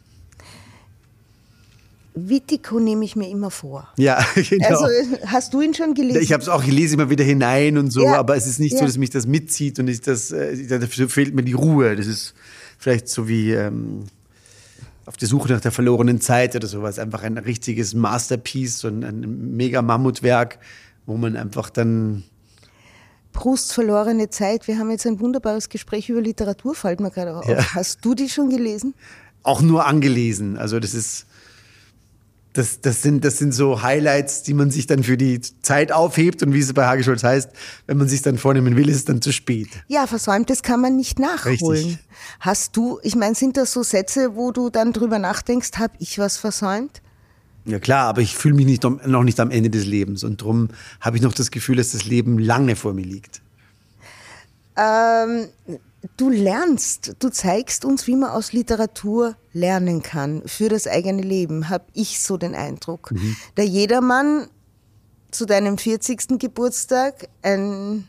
Wittico 2.26 2.80
nehme 2.80 3.04
ich 3.04 3.16
mir 3.16 3.28
immer 3.28 3.50
vor. 3.50 3.88
Ja, 3.96 4.24
genau. 4.34 4.68
Also 4.68 4.86
hast 5.26 5.52
du 5.52 5.60
ihn 5.60 5.74
schon 5.74 5.94
gelesen? 5.94 6.22
Ich 6.22 6.32
habe 6.32 6.42
es 6.42 6.48
auch 6.48 6.64
gelesen, 6.64 6.94
immer 6.94 7.10
wieder 7.10 7.24
hinein 7.24 7.76
und 7.76 7.90
so, 7.90 8.04
ja. 8.04 8.18
aber 8.18 8.36
es 8.36 8.46
ist 8.46 8.58
nicht 8.58 8.72
ja. 8.72 8.78
so, 8.78 8.86
dass 8.86 8.96
mich 8.96 9.10
das 9.10 9.26
mitzieht 9.26 9.78
und 9.78 9.88
ich 9.88 10.00
das, 10.00 10.30
äh, 10.30 10.66
dafür 10.66 11.08
fehlt 11.08 11.34
mir 11.34 11.42
die 11.42 11.52
Ruhe. 11.52 11.96
Das 11.96 12.06
ist 12.06 12.34
vielleicht 12.78 13.08
so 13.08 13.28
wie 13.28 13.52
ähm, 13.52 14.04
auf 15.06 15.16
der 15.16 15.28
Suche 15.28 15.52
nach 15.52 15.60
der 15.60 15.72
verlorenen 15.72 16.20
Zeit 16.20 16.56
oder 16.56 16.66
sowas. 16.66 16.98
Einfach 16.98 17.22
ein 17.22 17.38
richtiges 17.38 17.94
Masterpiece, 17.94 18.84
ein, 18.84 19.04
ein 19.04 19.56
mega 19.56 19.82
Mammutwerk, 19.82 20.58
wo 21.06 21.16
man 21.16 21.36
einfach 21.36 21.70
dann 21.70 22.24
Proust 23.32 23.72
verlorene 23.72 24.30
Zeit. 24.30 24.66
Wir 24.66 24.78
haben 24.78 24.90
jetzt 24.90 25.06
ein 25.06 25.20
wunderbares 25.20 25.68
Gespräch 25.68 26.08
über 26.08 26.20
Literatur, 26.20 26.74
fällt 26.74 27.00
mir 27.00 27.10
gerade 27.10 27.36
auf. 27.36 27.48
Ja. 27.48 27.74
Hast 27.74 28.04
du 28.04 28.14
die 28.14 28.28
schon 28.28 28.50
gelesen? 28.50 28.94
Auch 29.42 29.62
nur 29.62 29.86
angelesen. 29.86 30.58
Also 30.58 30.80
das 30.80 30.92
ist 30.92 31.26
das, 32.52 32.80
das, 32.80 33.02
sind, 33.02 33.24
das 33.24 33.38
sind 33.38 33.52
so 33.52 33.82
Highlights, 33.82 34.42
die 34.42 34.54
man 34.54 34.70
sich 34.70 34.86
dann 34.86 35.02
für 35.02 35.16
die 35.16 35.40
Zeit 35.40 35.92
aufhebt 35.92 36.42
und 36.42 36.54
wie 36.54 36.60
es 36.60 36.72
bei 36.72 36.86
Hagescholz 36.86 37.22
heißt, 37.22 37.50
wenn 37.86 37.98
man 37.98 38.08
sich 38.08 38.22
dann 38.22 38.38
vornehmen 38.38 38.76
will, 38.76 38.88
ist 38.88 38.96
es 38.96 39.04
dann 39.04 39.22
zu 39.22 39.32
spät. 39.32 39.68
Ja, 39.86 40.06
versäumtes 40.06 40.62
kann 40.62 40.80
man 40.80 40.96
nicht 40.96 41.18
nachholen. 41.18 41.84
Richtig. 41.84 41.98
Hast 42.40 42.76
du, 42.76 42.98
ich 43.02 43.14
meine, 43.14 43.34
sind 43.34 43.56
das 43.56 43.72
so 43.72 43.82
Sätze, 43.82 44.34
wo 44.34 44.50
du 44.50 44.70
dann 44.70 44.92
drüber 44.92 45.18
nachdenkst, 45.18 45.78
habe 45.78 45.94
ich 45.98 46.18
was 46.18 46.36
versäumt? 46.36 47.02
Ja 47.64 47.78
klar, 47.78 48.08
aber 48.08 48.22
ich 48.22 48.34
fühle 48.34 48.54
mich 48.54 48.66
nicht, 48.66 48.82
noch 48.82 49.24
nicht 49.24 49.38
am 49.40 49.50
Ende 49.50 49.68
des 49.68 49.84
Lebens 49.84 50.24
und 50.24 50.40
darum 50.40 50.68
habe 51.00 51.16
ich 51.16 51.22
noch 51.22 51.34
das 51.34 51.50
Gefühl, 51.50 51.76
dass 51.76 51.92
das 51.92 52.06
Leben 52.06 52.38
lange 52.38 52.76
vor 52.76 52.94
mir 52.94 53.04
liegt. 53.04 53.42
Ähm, 54.76 55.48
du 56.16 56.30
lernst, 56.30 57.16
du 57.18 57.28
zeigst 57.28 57.84
uns, 57.84 58.06
wie 58.06 58.16
man 58.16 58.30
aus 58.30 58.52
Literatur 58.52 59.36
lernen 59.52 60.02
kann 60.02 60.42
für 60.46 60.68
das 60.68 60.86
eigene 60.86 61.22
Leben, 61.22 61.68
habe 61.68 61.86
ich 61.92 62.20
so 62.20 62.36
den 62.36 62.54
Eindruck. 62.54 63.10
Mhm. 63.10 63.36
Da 63.54 63.62
jedermann 63.62 64.48
zu 65.30 65.44
deinem 65.44 65.78
40. 65.78 66.38
Geburtstag 66.38 67.28
ein 67.42 68.08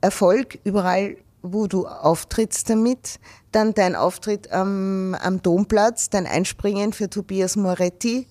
Erfolg 0.00 0.58
überall, 0.64 1.16
wo 1.42 1.66
du 1.66 1.86
auftrittst 1.86 2.70
damit, 2.70 3.18
dann 3.50 3.74
dein 3.74 3.96
Auftritt 3.96 4.52
am, 4.52 5.14
am 5.14 5.42
Domplatz, 5.42 6.10
dein 6.10 6.26
Einspringen 6.26 6.92
für 6.92 7.10
Tobias 7.10 7.56
Moretti, 7.56 8.28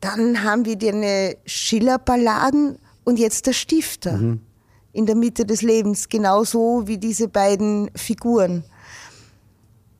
dann 0.00 0.44
haben 0.44 0.64
wir 0.64 0.76
dir 0.76 0.94
eine 0.94 1.36
Schiller-Balladen 1.44 2.78
und 3.04 3.18
jetzt 3.18 3.46
der 3.46 3.52
Stifter. 3.52 4.16
Mhm 4.16 4.40
in 4.92 5.06
der 5.06 5.16
Mitte 5.16 5.44
des 5.44 5.62
Lebens, 5.62 6.08
genauso 6.08 6.82
wie 6.86 6.98
diese 6.98 7.28
beiden 7.28 7.90
Figuren. 7.94 8.64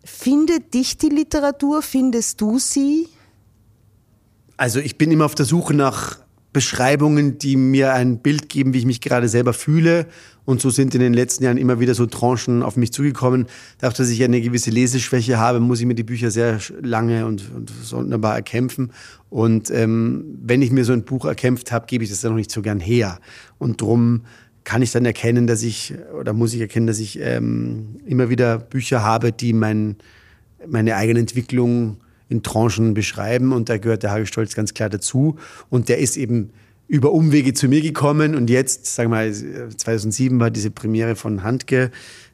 Findet 0.05 0.75
dich 0.75 0.97
die 0.97 1.09
Literatur? 1.09 1.83
Findest 1.83 2.41
du 2.41 2.59
sie? 2.59 3.09
Also 4.57 4.81
ich 4.81 4.99
bin 4.99 5.11
immer 5.11 5.25
auf 5.25 5.35
der 5.35 5.47
Suche 5.47 5.75
nach 5.75 6.19
Beschreibungen, 6.53 7.39
die 7.39 7.57
mir 7.57 7.95
ein 7.95 8.19
Bild 8.19 8.49
geben, 8.49 8.75
wie 8.75 8.79
ich 8.79 8.87
mich 8.87 9.01
gerade 9.01 9.29
selber 9.29 9.53
fühle. 9.53 10.07
Und 10.45 10.61
so 10.61 10.71
sind 10.71 10.95
in 10.97 11.01
den 11.01 11.15
letzten 11.15 11.45
Jahren 11.45 11.59
immer 11.59 11.79
wieder 11.79 11.95
so 11.95 12.07
Tranchen 12.07 12.65
auf 12.65 12.77
mich 12.77 12.93
zugekommen. 12.93 13.47
Dadurch, 13.79 13.99
dass 13.99 14.09
ich 14.09 14.25
eine 14.25 14.41
gewisse 14.41 14.71
Leseschwäche 14.71 15.39
habe, 15.39 15.61
muss 15.61 15.79
ich 15.81 15.87
mir 15.87 15.95
die 15.95 16.03
Bücher 16.03 16.33
sehr 16.33 16.59
lange 16.83 17.25
und, 17.25 17.45
und 17.55 17.71
sonderbar 17.83 18.35
erkämpfen. 18.35 18.93
Und 19.29 19.71
ähm, 19.71 20.39
wenn 20.43 20.61
ich 20.61 20.73
mir 20.73 20.85
so 20.85 20.93
ein 20.93 21.05
Buch 21.05 21.25
erkämpft 21.25 21.71
habe, 21.71 21.87
gebe 21.87 22.03
ich 22.03 22.11
das 22.11 22.23
dann 22.23 22.33
noch 22.33 22.39
nicht 22.39 22.51
so 22.51 22.63
gern 22.63 22.81
her. 22.81 23.21
Und 23.59 23.81
drum 23.81 24.23
kann 24.65 24.83
ich 24.83 24.93
dann 24.93 25.05
erkennen, 25.05 25.47
dass 25.47 25.63
ich, 25.63 25.95
oder 26.19 26.33
muss 26.33 26.55
ich 26.55 26.61
erkennen, 26.61 26.87
dass 26.87 26.99
ich 26.99 27.19
ähm, 27.21 28.01
immer 28.07 28.31
wieder 28.31 28.59
Bücher 28.59 29.03
habe, 29.03 29.33
die 29.33 29.53
mein, 29.53 29.97
meine 30.67 30.97
eigene 30.97 31.21
Entwicklung 31.21 31.99
in 32.29 32.43
Tranchen 32.43 32.95
beschreiben. 32.95 33.53
Und 33.53 33.69
da 33.69 33.79
gehört 33.79 34.03
der 34.03 34.13
Hagestolz 34.13 34.55
ganz 34.55 34.75
klar 34.75 34.89
dazu. 34.89 35.37
Und 35.69 35.89
der 35.89 35.99
ist 35.99 36.17
eben 36.17 36.51
über 36.87 37.13
Umwege 37.13 37.55
zu 37.55 37.69
mir 37.69 37.81
gekommen. 37.81 38.35
Und 38.35 38.51
jetzt, 38.51 38.87
sagen 38.87 39.11
wir 39.11 39.17
mal, 39.17 39.33
2007 39.33 40.41
war 40.41 40.51
diese 40.51 40.71
Premiere 40.71 41.17
von 41.17 41.43
Handke, 41.43 41.91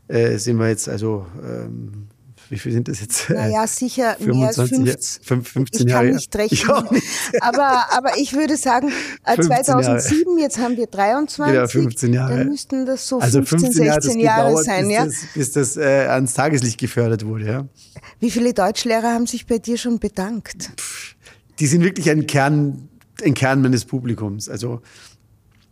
äh, 0.08 0.38
sind 0.38 0.58
wir 0.58 0.68
jetzt 0.68 0.88
also 0.88 1.26
ähm, 1.44 2.08
wie 2.48 2.58
viel 2.58 2.72
sind 2.72 2.88
das 2.88 3.00
jetzt? 3.00 3.30
Naja, 3.30 3.66
sicher 3.66 4.16
25, 4.18 4.78
mehr 4.78 4.94
als 4.94 5.20
15, 5.22 5.44
15 5.44 5.88
Jahre. 5.88 6.04
Ich 6.04 6.10
kann 6.10 6.16
nicht 6.16 6.36
rechnen. 6.36 6.86
Nicht. 6.92 7.42
aber, 7.42 7.86
aber 7.92 8.18
ich 8.18 8.32
würde 8.34 8.56
sagen, 8.56 8.90
2007, 9.24 10.28
Jahre. 10.28 10.40
jetzt 10.40 10.58
haben 10.58 10.76
wir 10.76 10.86
23. 10.86 11.54
Ja, 11.54 11.66
15 11.66 12.12
Jahre. 12.12 12.38
Dann 12.38 12.48
müssten 12.48 12.86
das 12.86 13.06
so 13.06 13.18
also 13.18 13.38
15, 13.38 13.72
15 13.72 13.92
16 13.92 14.20
Jahre, 14.20 14.62
sein, 14.62 14.86
bis 14.86 14.94
ja? 14.94 15.04
Das, 15.04 15.14
bis 15.34 15.52
das 15.52 15.76
äh, 15.76 16.06
ans 16.08 16.34
Tageslicht 16.34 16.78
gefördert 16.78 17.24
wurde, 17.26 17.46
ja. 17.46 17.66
Wie 18.20 18.30
viele 18.30 18.54
Deutschlehrer 18.54 19.12
haben 19.12 19.26
sich 19.26 19.46
bei 19.46 19.58
dir 19.58 19.76
schon 19.76 19.98
bedankt? 19.98 20.70
Die 21.58 21.66
sind 21.66 21.82
wirklich 21.82 22.08
ein 22.10 22.26
Kern, 22.26 22.88
ein 23.24 23.34
Kern 23.34 23.62
meines 23.62 23.84
Publikums. 23.84 24.48
Also, 24.48 24.82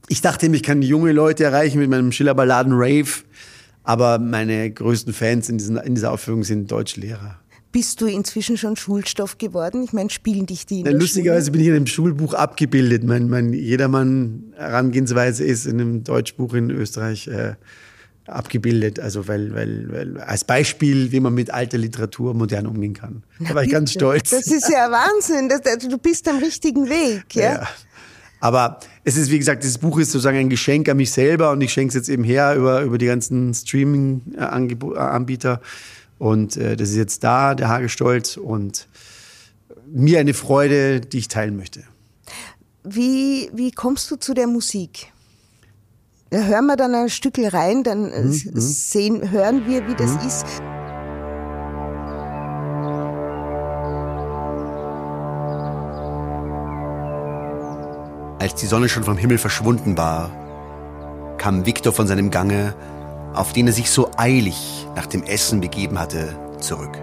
ich 0.08 0.20
dachte, 0.20 0.46
ich 0.46 0.62
kann 0.62 0.82
junge 0.82 1.12
Leute 1.12 1.44
erreichen 1.44 1.78
mit 1.78 1.88
meinem 1.88 2.12
Schillerballaden 2.12 2.72
Rave 2.74 3.22
aber 3.84 4.18
meine 4.18 4.70
größten 4.70 5.12
Fans 5.12 5.48
in, 5.48 5.58
diesen, 5.58 5.76
in 5.76 5.94
dieser 5.94 6.10
Aufführung 6.10 6.42
sind 6.42 6.70
Deutschlehrer. 6.70 7.38
Bist 7.70 8.00
du 8.00 8.06
inzwischen 8.06 8.56
schon 8.56 8.76
Schulstoff 8.76 9.36
geworden? 9.36 9.82
Ich 9.82 9.92
meine, 9.92 10.08
spielen 10.08 10.46
dich 10.46 10.64
die 10.64 10.80
in 10.80 10.86
ja, 10.86 10.92
Lustigerweise 10.92 11.50
bin 11.50 11.60
ich 11.60 11.66
in 11.66 11.74
einem 11.74 11.86
Schulbuch 11.88 12.32
abgebildet. 12.32 13.02
Mein, 13.02 13.28
mein 13.28 13.52
Jedermann-Herangehensweise 13.52 15.44
ist 15.44 15.66
in 15.66 15.80
einem 15.80 16.04
Deutschbuch 16.04 16.54
in 16.54 16.70
Österreich 16.70 17.26
äh, 17.26 17.54
abgebildet. 18.26 19.00
Also 19.00 19.26
weil, 19.26 19.54
weil, 19.54 19.92
weil 19.92 20.20
als 20.20 20.44
Beispiel, 20.44 21.10
wie 21.10 21.20
man 21.20 21.34
mit 21.34 21.50
alter 21.50 21.78
Literatur 21.78 22.32
modern 22.32 22.68
umgehen 22.68 22.94
kann. 22.94 23.24
Da 23.40 23.54
war 23.54 23.64
ich 23.64 23.70
ganz 23.70 23.92
stolz. 23.92 24.30
Das 24.30 24.46
ist 24.46 24.70
ja 24.70 24.90
Wahnsinn. 24.90 25.48
Das, 25.48 25.60
du 25.78 25.98
bist 25.98 26.28
am 26.28 26.38
richtigen 26.38 26.88
Weg. 26.88 27.24
Ja? 27.34 27.54
ja. 27.54 27.68
Aber 28.44 28.78
es 29.04 29.16
ist, 29.16 29.30
wie 29.30 29.38
gesagt, 29.38 29.62
dieses 29.62 29.78
Buch 29.78 29.98
ist 29.98 30.12
sozusagen 30.12 30.36
ein 30.36 30.50
Geschenk 30.50 30.86
an 30.90 30.98
mich 30.98 31.10
selber 31.10 31.52
und 31.52 31.62
ich 31.62 31.72
schenke 31.72 31.88
es 31.88 31.94
jetzt 31.94 32.10
eben 32.10 32.24
her 32.24 32.54
über, 32.54 32.82
über 32.82 32.98
die 32.98 33.06
ganzen 33.06 33.54
Streaming-Anbieter. 33.54 35.62
Und 36.18 36.58
äh, 36.58 36.76
das 36.76 36.90
ist 36.90 36.96
jetzt 36.96 37.24
da, 37.24 37.54
der 37.54 37.70
Hagestolz, 37.70 38.36
und 38.36 38.86
mir 39.90 40.20
eine 40.20 40.34
Freude, 40.34 41.00
die 41.00 41.20
ich 41.20 41.28
teilen 41.28 41.56
möchte. 41.56 41.84
Wie, 42.82 43.48
wie 43.54 43.70
kommst 43.70 44.10
du 44.10 44.16
zu 44.16 44.34
der 44.34 44.46
Musik? 44.46 45.10
Da 46.28 46.42
hören 46.42 46.66
wir 46.66 46.76
dann 46.76 46.94
ein 46.94 47.08
Stück 47.08 47.38
rein, 47.38 47.82
dann 47.82 48.10
mhm, 48.10 48.26
mhm. 48.26 48.60
sehen, 48.60 49.30
hören 49.30 49.66
wir, 49.66 49.88
wie 49.88 49.94
das 49.94 50.20
mhm. 50.20 50.28
ist. 50.28 50.44
Als 58.44 58.56
die 58.56 58.66
Sonne 58.66 58.90
schon 58.90 59.04
vom 59.04 59.16
Himmel 59.16 59.38
verschwunden 59.38 59.96
war, 59.96 60.30
kam 61.38 61.64
Viktor 61.64 61.94
von 61.94 62.06
seinem 62.06 62.30
Gange, 62.30 62.74
auf 63.32 63.54
den 63.54 63.68
er 63.68 63.72
sich 63.72 63.90
so 63.90 64.10
eilig 64.18 64.86
nach 64.94 65.06
dem 65.06 65.22
Essen 65.22 65.62
begeben 65.62 65.98
hatte, 65.98 66.36
zurück. 66.60 66.94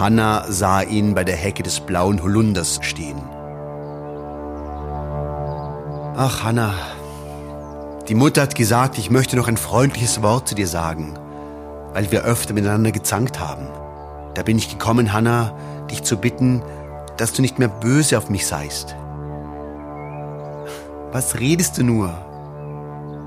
Hanna 0.00 0.46
sah 0.48 0.80
ihn 0.80 1.14
bei 1.14 1.24
der 1.24 1.36
Hecke 1.36 1.62
des 1.62 1.80
blauen 1.80 2.22
Holunders 2.22 2.78
stehen. 2.80 3.20
Ach, 6.16 6.42
Hanna, 6.42 6.72
die 8.08 8.14
Mutter 8.14 8.40
hat 8.40 8.54
gesagt, 8.54 8.96
ich 8.96 9.10
möchte 9.10 9.36
noch 9.36 9.46
ein 9.46 9.58
freundliches 9.58 10.22
Wort 10.22 10.48
zu 10.48 10.54
dir 10.54 10.68
sagen, 10.68 11.18
weil 11.92 12.10
wir 12.10 12.22
öfter 12.22 12.54
miteinander 12.54 12.92
gezankt 12.92 13.40
haben. 13.40 13.68
Da 14.32 14.42
bin 14.42 14.56
ich 14.56 14.70
gekommen, 14.70 15.12
Hanna, 15.12 15.54
dich 15.90 16.02
zu 16.02 16.16
bitten, 16.16 16.62
dass 17.16 17.32
du 17.32 17.42
nicht 17.42 17.58
mehr 17.58 17.68
böse 17.68 18.18
auf 18.18 18.30
mich 18.30 18.46
seist. 18.46 18.94
Was 21.12 21.38
redest 21.40 21.78
du 21.78 21.84
nur? 21.84 22.14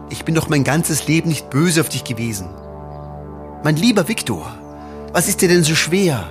Ich 0.09 0.25
bin 0.25 0.35
doch 0.35 0.49
mein 0.49 0.63
ganzes 0.63 1.07
Leben 1.07 1.29
nicht 1.29 1.49
böse 1.49 1.81
auf 1.81 1.89
dich 1.89 2.03
gewesen. 2.03 2.49
Mein 3.63 3.75
lieber 3.75 4.07
Viktor, 4.07 4.51
was 5.13 5.27
ist 5.27 5.41
dir 5.41 5.49
denn 5.49 5.63
so 5.63 5.75
schwer? 5.75 6.27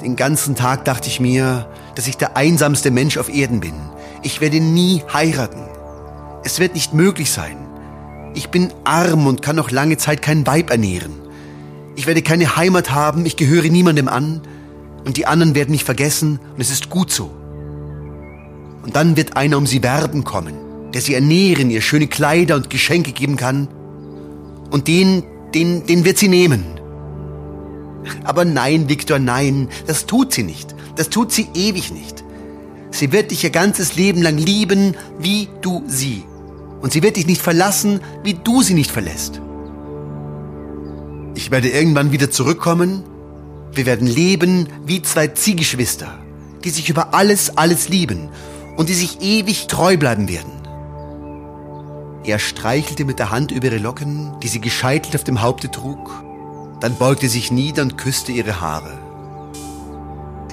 Den 0.00 0.16
ganzen 0.16 0.56
Tag 0.56 0.84
dachte 0.84 1.08
ich 1.08 1.20
mir, 1.20 1.66
dass 1.94 2.08
ich 2.08 2.16
der 2.16 2.36
einsamste 2.36 2.90
Mensch 2.90 3.18
auf 3.18 3.32
Erden 3.32 3.60
bin. 3.60 3.74
Ich 4.22 4.40
werde 4.40 4.60
nie 4.60 5.02
heiraten. 5.12 5.62
Es 6.44 6.58
wird 6.58 6.74
nicht 6.74 6.92
möglich 6.94 7.30
sein. 7.30 7.56
Ich 8.34 8.50
bin 8.50 8.72
arm 8.84 9.26
und 9.26 9.42
kann 9.42 9.56
noch 9.56 9.70
lange 9.70 9.98
Zeit 9.98 10.22
kein 10.22 10.46
Weib 10.46 10.70
ernähren. 10.70 11.12
Ich 11.94 12.06
werde 12.06 12.22
keine 12.22 12.56
Heimat 12.56 12.92
haben, 12.92 13.26
ich 13.26 13.36
gehöre 13.36 13.68
niemandem 13.68 14.08
an 14.08 14.40
und 15.04 15.16
die 15.16 15.26
anderen 15.26 15.54
werden 15.54 15.72
mich 15.72 15.84
vergessen 15.84 16.38
und 16.54 16.60
es 16.60 16.70
ist 16.70 16.90
gut 16.90 17.10
so. 17.10 17.30
Und 18.82 18.96
dann 18.96 19.16
wird 19.16 19.36
einer 19.36 19.58
um 19.58 19.66
sie 19.66 19.82
werben 19.82 20.24
kommen, 20.24 20.54
der 20.92 21.00
sie 21.00 21.14
ernähren, 21.14 21.70
ihr 21.70 21.80
schöne 21.80 22.08
Kleider 22.08 22.56
und 22.56 22.70
Geschenke 22.70 23.12
geben 23.12 23.36
kann. 23.36 23.68
Und 24.70 24.88
den, 24.88 25.22
den, 25.54 25.86
den 25.86 26.04
wird 26.04 26.18
sie 26.18 26.28
nehmen. 26.28 26.64
Aber 28.24 28.44
nein, 28.44 28.88
Viktor, 28.88 29.18
nein, 29.18 29.68
das 29.86 30.06
tut 30.06 30.32
sie 30.32 30.42
nicht. 30.42 30.74
Das 30.96 31.08
tut 31.08 31.32
sie 31.32 31.48
ewig 31.54 31.92
nicht. 31.92 32.24
Sie 32.90 33.12
wird 33.12 33.30
dich 33.30 33.44
ihr 33.44 33.50
ganzes 33.50 33.96
Leben 33.96 34.20
lang 34.22 34.36
lieben, 34.36 34.94
wie 35.18 35.48
du 35.62 35.82
sie. 35.86 36.24
Und 36.80 36.92
sie 36.92 37.02
wird 37.02 37.16
dich 37.16 37.26
nicht 37.26 37.40
verlassen, 37.40 38.00
wie 38.22 38.34
du 38.34 38.62
sie 38.62 38.74
nicht 38.74 38.90
verlässt. 38.90 39.40
Ich 41.34 41.50
werde 41.50 41.68
irgendwann 41.68 42.12
wieder 42.12 42.30
zurückkommen. 42.30 43.04
Wir 43.74 43.86
werden 43.86 44.06
leben 44.06 44.68
wie 44.84 45.00
zwei 45.00 45.28
Ziehgeschwister, 45.28 46.18
die 46.62 46.70
sich 46.70 46.90
über 46.90 47.14
alles, 47.14 47.56
alles 47.56 47.88
lieben 47.88 48.28
und 48.76 48.90
die 48.90 48.94
sich 48.94 49.22
ewig 49.22 49.66
treu 49.66 49.96
bleiben 49.96 50.28
werden. 50.28 50.52
Er 52.24 52.38
streichelte 52.38 53.06
mit 53.06 53.18
der 53.18 53.30
Hand 53.30 53.50
über 53.50 53.68
ihre 53.68 53.78
Locken, 53.78 54.38
die 54.42 54.48
sie 54.48 54.60
gescheitelt 54.60 55.16
auf 55.16 55.24
dem 55.24 55.40
Haupte 55.40 55.70
trug, 55.70 56.22
dann 56.80 56.96
beugte 56.96 57.28
sich 57.28 57.50
nieder 57.50 57.82
und 57.82 57.96
küsste 57.96 58.30
ihre 58.30 58.60
Haare. 58.60 58.98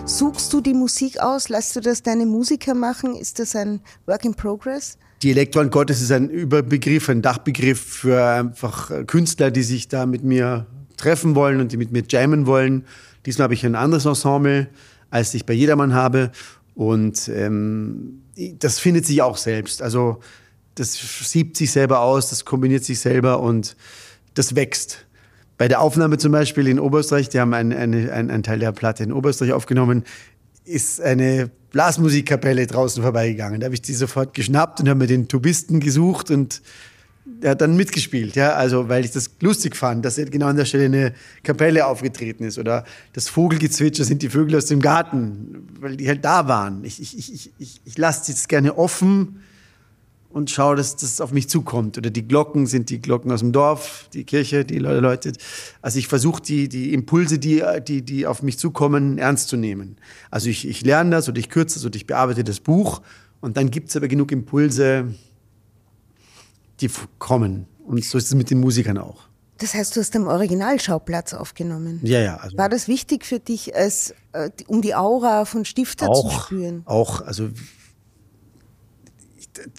Suchst 0.05 0.53
du 0.53 0.62
die 0.62 0.73
Musik 0.73 1.19
aus? 1.19 1.49
Lässt 1.49 1.75
du 1.75 1.82
das 1.82 2.01
deine 2.01 2.25
Musiker 2.25 2.73
machen? 2.73 3.15
Ist 3.15 3.39
das 3.39 3.55
ein 3.55 3.82
Work 4.05 4.25
in 4.25 4.34
Progress? 4.34 4.97
Die 5.21 5.32
Elektronen 5.32 5.69
Gottes 5.69 6.01
ist 6.01 6.12
ein 6.12 6.29
Überbegriff, 6.29 7.10
ein 7.10 7.21
Dachbegriff 7.21 7.79
für 7.79 8.23
einfach 8.25 9.05
Künstler, 9.05 9.51
die 9.51 9.63
sich 9.63 9.89
da 9.89 10.05
mit 10.05 10.23
mir 10.23 10.65
treffen 10.97 11.36
wollen 11.36 11.60
und 11.60 11.71
die 11.71 11.77
mit 11.77 11.91
mir 11.91 12.03
jammen 12.08 12.45
wollen. 12.45 12.86
Diesmal 13.25 13.45
habe 13.45 13.53
ich 13.53 13.65
ein 13.65 13.75
anderes 13.75 14.05
Ensemble, 14.05 14.67
als 15.10 15.34
ich 15.34 15.45
bei 15.45 15.53
Jedermann 15.53 15.93
habe. 15.93 16.32
Und 16.75 17.29
ähm, 17.29 18.21
das 18.60 18.79
findet 18.79 19.05
sich 19.05 19.21
auch 19.21 19.38
selbst. 19.38 19.82
Also 19.82 20.19
das 20.75 20.93
siebt 20.93 21.58
sich 21.58 21.71
selber 21.71 21.99
aus, 21.99 22.29
das 22.29 22.45
kombiniert 22.45 22.86
sich 22.86 22.99
selber 22.99 23.41
und 23.41 23.75
das 24.34 24.55
wächst. 24.55 25.05
Bei 25.58 25.67
der 25.67 25.82
Aufnahme 25.82 26.17
zum 26.17 26.32
Beispiel 26.32 26.67
in 26.67 26.79
Oberösterreich, 26.79 27.27
die 27.27 27.39
haben 27.39 27.53
einen, 27.53 27.73
einen, 27.73 28.10
einen 28.10 28.43
Teil 28.43 28.60
der 28.60 28.71
Platte 28.71 29.03
in 29.03 29.12
Oberösterreich 29.12 29.51
aufgenommen, 29.51 30.05
ist 30.63 31.01
eine 31.01 31.51
Blasmusikkapelle 31.71 32.65
draußen 32.65 33.03
vorbeigegangen. 33.03 33.60
Da 33.60 33.65
habe 33.65 33.75
ich 33.75 33.82
die 33.82 33.93
sofort 33.93 34.34
geschnappt 34.34 34.79
und 34.79 34.88
habe 34.88 34.99
mir 34.99 35.08
den 35.08 35.27
Tubisten 35.27 35.82
gesucht 35.82 36.32
und 36.32 36.62
er 37.41 37.52
hat 37.52 37.62
dann 37.62 37.75
mitgespielt, 37.75 38.36
ja, 38.36 38.54
also 38.54 38.89
weil 38.89 39.06
ich 39.06 39.12
das 39.12 39.32
lustig 39.39 39.75
fand, 39.75 40.04
dass 40.06 40.15
genau 40.15 40.47
an 40.47 40.56
der 40.56 40.65
Stelle 40.65 40.86
eine 40.86 41.13
Kapelle 41.43 41.86
aufgetreten 41.86 42.43
ist 42.43 42.58
oder 42.58 42.86
das 43.13 43.30
Vogelgezwitscher 43.30 44.04
sind 44.04 44.21
die 44.21 44.30
Vögel 44.30 44.58
aus 44.58 44.65
dem 44.65 44.82
Garten, 44.82 45.67
weil 45.80 45.95
die 45.97 46.08
halt 46.08 46.25
da 46.25 46.47
waren. 46.47 46.84
Ich, 46.84 47.02
ich, 47.02 47.17
ich, 47.17 47.52
ich, 47.58 47.82
ich 47.86 47.97
lasse 47.97 48.32
das 48.32 48.47
gerne 48.47 48.78
offen 48.78 49.41
und 50.30 50.52
schaue, 50.52 50.75
dass 50.75 50.95
das 50.95 51.21
auf 51.21 51.32
mich 51.32 51.49
zukommt. 51.49 51.97
Oder 51.97 52.10
die 52.10 52.28
Glocken 52.28 52.67
sind 52.67 52.89
die 52.89 53.02
Glocken 53.02 53.32
aus 53.32 53.39
dem 53.39 53.52
Dorf, 53.52 54.08
die 54.13 54.23
Kirche, 54.23 54.63
die 54.63 54.78
läutet. 54.78 55.38
Also 55.82 55.97
ich 55.97 56.08
versuche 56.08 56.41
die, 56.41 56.69
die 56.69 56.93
Impulse, 56.93 57.39
die, 57.39 57.63
die, 57.88 58.04
die 58.04 58.28
auf 58.28 58.43
mich 58.43 58.60
zukommen, 58.60 59.17
ernst 59.17 59.49
zu 59.49 59.58
nehmen. 59.58 59.97
Also 60.30 60.49
ich, 60.49 60.67
ich 60.67 60.86
lerne 60.86 61.12
das 61.12 61.28
oder 61.30 61.39
ich 61.39 61.49
kürze 61.49 61.75
das 61.75 61.86
oder 61.86 61.95
ich 61.95 62.06
bearbeite 62.06 62.43
das 62.43 62.60
Buch 62.60 63.02
und 63.41 63.58
dann 63.58 63.71
gibt 63.71 63.89
es 63.89 63.95
aber 63.95 64.08
genug 64.08 64.32
Impulse, 64.32 65.13
die 66.81 66.89
kommen. 67.17 67.67
Und 67.85 68.03
so 68.03 68.17
ist 68.17 68.27
es 68.27 68.35
mit 68.35 68.49
den 68.49 68.59
Musikern 68.59 68.97
auch. 68.97 69.29
Das 69.59 69.73
heißt, 69.73 69.95
du 69.95 69.99
hast 69.99 70.15
am 70.15 70.27
Originalschauplatz 70.27 71.33
aufgenommen. 71.33 71.99
Ja, 72.03 72.19
ja. 72.19 72.37
Also 72.37 72.57
War 72.57 72.69
das 72.69 72.87
wichtig 72.87 73.25
für 73.25 73.39
dich, 73.39 73.75
als, 73.75 74.13
äh, 74.31 74.49
um 74.67 74.81
die 74.81 74.95
Aura 74.95 75.43
von 75.45 75.65
Stifter 75.65 76.09
auch, 76.09 76.31
zu 76.31 76.39
spüren? 76.45 76.83
Auch, 76.85 77.21
also 77.21 77.49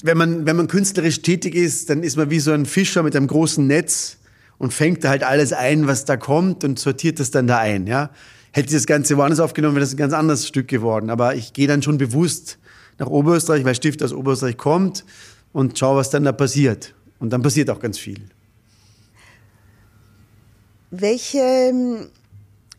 wenn 0.02 0.18
man, 0.18 0.44
wenn 0.44 0.56
man 0.56 0.68
künstlerisch 0.68 1.22
tätig 1.22 1.54
ist, 1.54 1.88
dann 1.88 2.02
ist 2.02 2.18
man 2.18 2.28
wie 2.28 2.40
so 2.40 2.52
ein 2.52 2.66
Fischer 2.66 3.02
mit 3.02 3.16
einem 3.16 3.26
großen 3.26 3.66
Netz 3.66 4.18
und 4.58 4.74
fängt 4.74 5.04
da 5.04 5.08
halt 5.08 5.22
alles 5.22 5.54
ein, 5.54 5.86
was 5.86 6.04
da 6.04 6.18
kommt 6.18 6.64
und 6.64 6.78
sortiert 6.78 7.18
das 7.18 7.30
dann 7.30 7.46
da 7.46 7.58
ein. 7.58 7.86
Ja? 7.86 8.10
Hätte 8.52 8.68
ich 8.68 8.74
das 8.74 8.86
Ganze 8.86 9.16
woanders 9.16 9.40
aufgenommen, 9.40 9.76
wäre 9.76 9.84
das 9.84 9.94
ein 9.94 9.96
ganz 9.96 10.12
anderes 10.12 10.46
Stück 10.46 10.68
geworden. 10.68 11.08
Aber 11.08 11.34
ich 11.34 11.54
gehe 11.54 11.66
dann 11.66 11.80
schon 11.80 11.96
bewusst 11.96 12.58
nach 12.98 13.06
Oberösterreich, 13.06 13.64
weil 13.64 13.74
Stift 13.74 14.02
aus 14.02 14.12
Oberösterreich 14.12 14.58
kommt 14.58 15.04
und 15.52 15.78
schaue, 15.78 15.96
was 15.96 16.10
dann 16.10 16.24
da 16.24 16.32
passiert. 16.32 16.94
Und 17.18 17.30
dann 17.30 17.42
passiert 17.42 17.70
auch 17.70 17.80
ganz 17.80 17.98
viel. 17.98 18.20
Welche, 20.90 22.08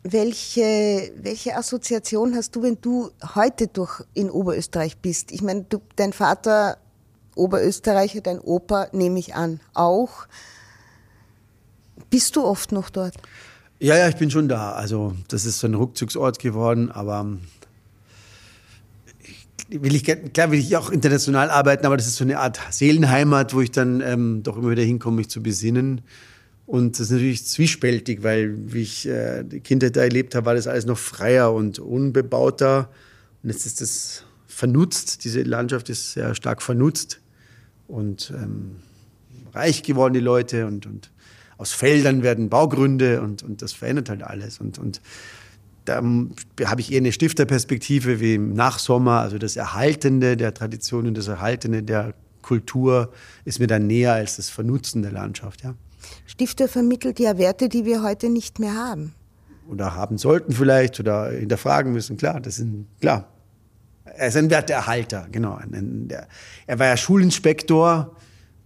welche, 0.02 1.12
welche 1.16 1.56
Assoziation 1.56 2.34
hast 2.34 2.54
du, 2.56 2.62
wenn 2.62 2.78
du 2.80 3.10
heute 3.34 3.68
durch 3.68 4.02
in 4.14 4.30
Oberösterreich 4.30 4.98
bist? 4.98 5.32
Ich 5.32 5.42
meine, 5.42 5.64
du, 5.68 5.80
dein 5.96 6.12
Vater 6.12 6.78
Oberösterreicher, 7.34 8.20
dein 8.20 8.38
Opa, 8.40 8.88
nehme 8.92 9.18
ich 9.18 9.34
an, 9.34 9.60
auch. 9.74 10.26
Bist 12.10 12.36
du 12.36 12.44
oft 12.44 12.72
noch 12.72 12.90
dort? 12.90 13.14
Ja, 13.78 13.96
ja, 13.96 14.08
ich 14.08 14.16
bin 14.16 14.30
schon 14.30 14.48
da. 14.48 14.72
Also 14.72 15.14
das 15.28 15.46
ist 15.46 15.60
so 15.60 15.66
ein 15.66 15.74
Rückzugsort 15.74 16.38
geworden, 16.38 16.90
aber 16.90 17.38
will 19.80 19.94
ich, 19.94 20.04
klar 20.04 20.50
will 20.50 20.58
ich 20.58 20.76
auch 20.76 20.90
international 20.90 21.50
arbeiten, 21.50 21.86
aber 21.86 21.96
das 21.96 22.06
ist 22.06 22.16
so 22.16 22.24
eine 22.24 22.38
Art 22.38 22.60
Seelenheimat, 22.70 23.54
wo 23.54 23.60
ich 23.60 23.70
dann 23.70 24.00
ähm, 24.00 24.42
doch 24.42 24.56
immer 24.56 24.70
wieder 24.70 24.82
hinkomme, 24.82 25.16
mich 25.16 25.30
zu 25.30 25.42
besinnen. 25.42 26.02
Und 26.66 26.94
das 26.94 27.06
ist 27.06 27.10
natürlich 27.12 27.46
zwiespältig, 27.46 28.22
weil 28.22 28.54
wie 28.72 28.82
ich 28.82 29.06
äh, 29.06 29.42
die 29.42 29.60
Kindheit 29.60 29.96
da 29.96 30.02
erlebt 30.02 30.34
habe, 30.34 30.46
war 30.46 30.54
das 30.54 30.66
alles 30.66 30.86
noch 30.86 30.98
freier 30.98 31.52
und 31.52 31.78
unbebauter. 31.78 32.90
Und 33.42 33.50
jetzt 33.50 33.66
ist 33.66 33.80
das 33.80 34.24
vernutzt, 34.46 35.24
diese 35.24 35.42
Landschaft 35.42 35.88
ist 35.88 36.12
sehr 36.12 36.34
stark 36.34 36.62
vernutzt 36.62 37.20
und 37.88 38.32
ähm, 38.36 38.76
reich 39.52 39.82
geworden, 39.82 40.14
die 40.14 40.20
Leute. 40.20 40.66
Und, 40.66 40.86
und 40.86 41.10
aus 41.58 41.72
Feldern 41.72 42.22
werden 42.22 42.48
Baugründe 42.48 43.20
und, 43.22 43.42
und 43.42 43.62
das 43.62 43.72
verändert 43.72 44.08
halt 44.08 44.22
alles. 44.22 44.58
Und, 44.58 44.78
und 44.78 45.00
da 45.84 45.96
habe 45.96 46.80
ich 46.80 46.92
eher 46.92 46.98
eine 46.98 47.12
Stifterperspektive 47.12 48.20
wie 48.20 48.34
im 48.34 48.54
Nachsommer, 48.54 49.20
also 49.20 49.38
das 49.38 49.56
Erhaltende 49.56 50.36
der 50.36 50.54
Traditionen, 50.54 51.14
das 51.14 51.28
Erhaltende 51.28 51.82
der 51.82 52.14
Kultur 52.42 53.12
ist 53.44 53.60
mir 53.60 53.66
dann 53.66 53.86
näher 53.86 54.14
als 54.14 54.36
das 54.36 54.50
Vernutzen 54.50 55.02
der 55.02 55.12
Landschaft. 55.12 55.62
Ja. 55.62 55.74
Stifter 56.26 56.68
vermittelt 56.68 57.18
ja 57.20 57.38
Werte, 57.38 57.68
die 57.68 57.84
wir 57.84 58.02
heute 58.02 58.28
nicht 58.28 58.58
mehr 58.58 58.74
haben. 58.74 59.14
Oder 59.68 59.94
haben 59.94 60.18
sollten 60.18 60.52
vielleicht 60.52 60.98
oder 61.00 61.30
hinterfragen 61.30 61.92
müssen, 61.92 62.16
klar, 62.16 62.40
das 62.40 62.56
sind 62.56 62.86
klar. 63.00 63.28
Er 64.04 64.28
ist 64.28 64.36
ein 64.36 64.50
Werteerhalter, 64.50 65.28
genau. 65.30 65.58
er 66.66 66.78
war 66.78 66.86
ja 66.86 66.96
Schulinspektor, 66.96 68.16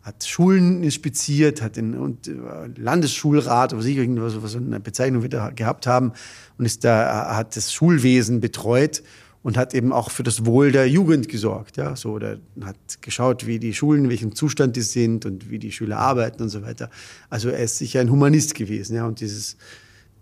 hat 0.07 0.25
Schulen 0.25 0.85
inspiziert, 0.85 1.61
hat 1.61 1.75
den 1.75 1.99
und, 1.99 2.29
äh, 2.29 2.33
Landesschulrat, 2.77 3.75
oder 3.75 3.85
irgendwas, 3.85 4.41
was 4.41 4.55
eine 4.55 4.79
Bezeichnung 4.79 5.25
wieder 5.25 5.51
gehabt 5.51 5.89
haben, 5.89 6.13
und 6.59 6.65
ist 6.65 6.85
da, 6.85 7.35
hat 7.35 7.57
das 7.57 7.73
Schulwesen 7.73 8.41
betreut 8.41 9.03
und 9.43 9.57
hat 9.57 9.75
eben 9.75 9.93
auch 9.93 10.13
für 10.13 10.23
das 10.23 10.47
Wohl 10.47 10.71
der 10.71 10.89
Jugend 10.89 11.29
gesorgt, 11.29 11.77
ja, 11.77 11.97
so, 11.97 12.13
oder 12.13 12.39
hat 12.61 12.77
geschaut, 13.01 13.49
wie 13.49 13.59
die 13.59 13.75
Schulen, 13.75 14.05
in 14.05 14.11
welchem 14.11 14.33
Zustand 14.37 14.77
die 14.77 14.83
sind 14.83 15.27
und 15.27 15.51
wie 15.51 15.59
die 15.59 15.73
Schüler 15.73 15.99
arbeiten 15.99 16.41
und 16.45 16.51
so 16.51 16.63
weiter. 16.63 16.89
Also 17.29 17.49
er 17.49 17.65
ist 17.65 17.79
sicher 17.79 18.01
ein 18.01 18.09
Humanist 18.09 18.55
gewesen, 18.55 18.95
ja, 18.95 19.09
und 19.09 19.19
dieses, 19.19 19.57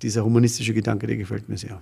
dieser 0.00 0.24
humanistische 0.24 0.72
Gedanke, 0.72 1.06
der 1.06 1.18
gefällt 1.18 1.50
mir 1.50 1.58
sehr. 1.58 1.78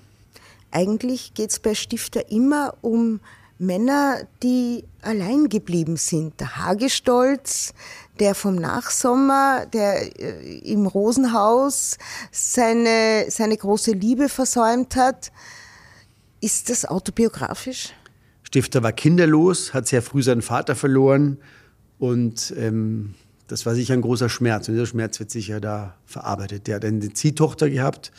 Eigentlich 0.73 1.35
geht 1.35 1.51
es 1.51 1.61
bei 1.61 1.77
Stifter 1.77 2.33
immer 2.33 2.75
um 2.81 3.21
Männer, 3.59 4.27
die 4.43 4.85
allein 5.03 5.49
geblieben 5.49 5.97
sind. 5.97 6.41
Der 6.41 6.57
Hagestolz, 6.57 7.75
der 8.19 8.35
vom 8.35 8.57
Nachsommer, 8.57 9.67
der 9.67 10.19
äh, 10.21 10.59
im 10.59 10.87
Rosenhaus 10.87 11.99
seine, 12.31 13.27
seine 13.29 13.57
große 13.57 13.93
Liebe 13.93 14.29
versäumt 14.29 14.97
hat. 14.97 15.33
Ist 16.41 16.71
das 16.71 16.85
autobiografisch? 16.85 17.93
Stifter 18.43 18.83
war 18.83 18.93
kinderlos, 18.93 19.73
hat 19.73 19.87
sehr 19.89 20.03
früh 20.03 20.23
seinen 20.23 20.43
Vater 20.43 20.75
verloren 20.75 21.39
und 21.99 22.53
ähm, 22.59 23.15
das 23.47 23.65
war 23.65 23.75
sicher 23.75 23.95
ein 23.95 24.03
großer 24.03 24.29
Schmerz 24.29 24.69
und 24.69 24.75
dieser 24.75 24.87
Schmerz 24.87 25.21
wird 25.21 25.31
sicher 25.31 25.61
da 25.61 25.95
verarbeitet. 26.05 26.67
Der 26.67 26.77
hat 26.77 26.85
eine 26.85 27.13
Ziehtochter 27.13 27.71
gehabt 27.71 28.13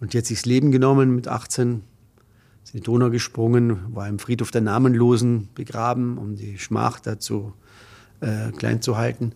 und 0.00 0.12
die 0.12 0.18
hat 0.18 0.26
sich 0.26 0.38
das 0.38 0.46
Leben 0.46 0.70
genommen 0.72 1.14
mit 1.14 1.26
18 1.28 1.82
ist 2.64 2.74
in 2.74 2.80
die 2.80 2.84
Donau 2.84 3.10
gesprungen, 3.10 3.94
war 3.94 4.08
im 4.08 4.18
Friedhof 4.18 4.50
der 4.50 4.62
Namenlosen 4.62 5.48
begraben, 5.54 6.18
um 6.18 6.36
die 6.36 6.58
Schmach 6.58 6.98
dazu 6.98 7.52
äh, 8.20 8.52
klein 8.52 8.80
zu 8.80 8.96
halten, 8.96 9.32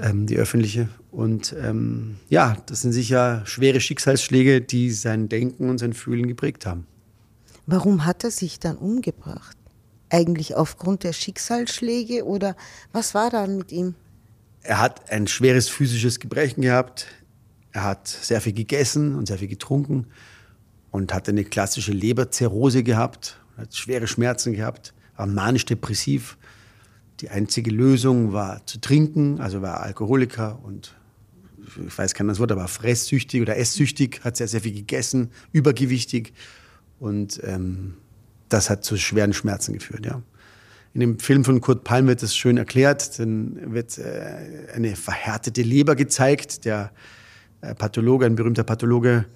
ähm, 0.00 0.26
die 0.26 0.36
öffentliche. 0.36 0.88
Und 1.10 1.54
ähm, 1.60 2.16
ja, 2.28 2.56
das 2.66 2.82
sind 2.82 2.92
sicher 2.92 3.42
schwere 3.46 3.80
Schicksalsschläge, 3.80 4.60
die 4.60 4.90
sein 4.90 5.28
Denken 5.28 5.68
und 5.68 5.78
sein 5.78 5.92
Fühlen 5.92 6.28
geprägt 6.28 6.66
haben. 6.66 6.86
Warum 7.66 8.06
hat 8.06 8.22
er 8.22 8.30
sich 8.30 8.60
dann 8.60 8.76
umgebracht? 8.76 9.56
Eigentlich 10.08 10.54
aufgrund 10.54 11.02
der 11.02 11.12
Schicksalsschläge 11.12 12.24
oder 12.24 12.54
was 12.92 13.12
war 13.14 13.30
da 13.30 13.44
mit 13.48 13.72
ihm? 13.72 13.94
Er 14.62 14.80
hat 14.80 15.10
ein 15.10 15.26
schweres 15.26 15.68
physisches 15.68 16.20
Gebrechen 16.20 16.62
gehabt. 16.62 17.06
Er 17.72 17.82
hat 17.82 18.06
sehr 18.06 18.40
viel 18.40 18.52
gegessen 18.52 19.16
und 19.16 19.26
sehr 19.26 19.38
viel 19.38 19.48
getrunken 19.48 20.06
und 20.96 21.12
hatte 21.12 21.30
eine 21.30 21.44
klassische 21.44 21.92
Leberzirrhose 21.92 22.82
gehabt, 22.82 23.38
hat 23.58 23.76
schwere 23.76 24.06
Schmerzen 24.06 24.54
gehabt, 24.54 24.94
war 25.18 25.26
manisch-depressiv. 25.26 26.38
Die 27.20 27.28
einzige 27.28 27.70
Lösung 27.70 28.32
war 28.32 28.64
zu 28.64 28.80
trinken, 28.80 29.38
also 29.38 29.60
war 29.60 29.82
Alkoholiker 29.82 30.58
und 30.64 30.94
ich 31.86 31.98
weiß 31.98 32.14
kein 32.14 32.28
das 32.28 32.38
Wort, 32.38 32.50
aber 32.50 32.66
fresssüchtig 32.66 33.42
oder 33.42 33.58
esssüchtig, 33.58 34.22
hat 34.24 34.38
sehr, 34.38 34.48
sehr 34.48 34.62
viel 34.62 34.72
gegessen, 34.72 35.32
übergewichtig 35.52 36.32
und 36.98 37.42
ähm, 37.44 37.98
das 38.48 38.70
hat 38.70 38.82
zu 38.82 38.96
schweren 38.96 39.34
Schmerzen 39.34 39.74
geführt, 39.74 40.06
ja. 40.06 40.22
In 40.94 41.00
dem 41.00 41.18
Film 41.18 41.44
von 41.44 41.60
Kurt 41.60 41.84
Palm 41.84 42.06
wird 42.06 42.22
das 42.22 42.34
schön 42.34 42.56
erklärt. 42.56 43.18
Dann 43.18 43.74
wird 43.74 43.98
äh, 43.98 44.70
eine 44.74 44.96
verhärtete 44.96 45.60
Leber 45.60 45.94
gezeigt. 45.94 46.64
Der 46.64 46.90
äh, 47.60 47.74
Pathologe, 47.74 48.24
ein 48.24 48.34
berühmter 48.34 48.64
Pathologe, 48.64 49.26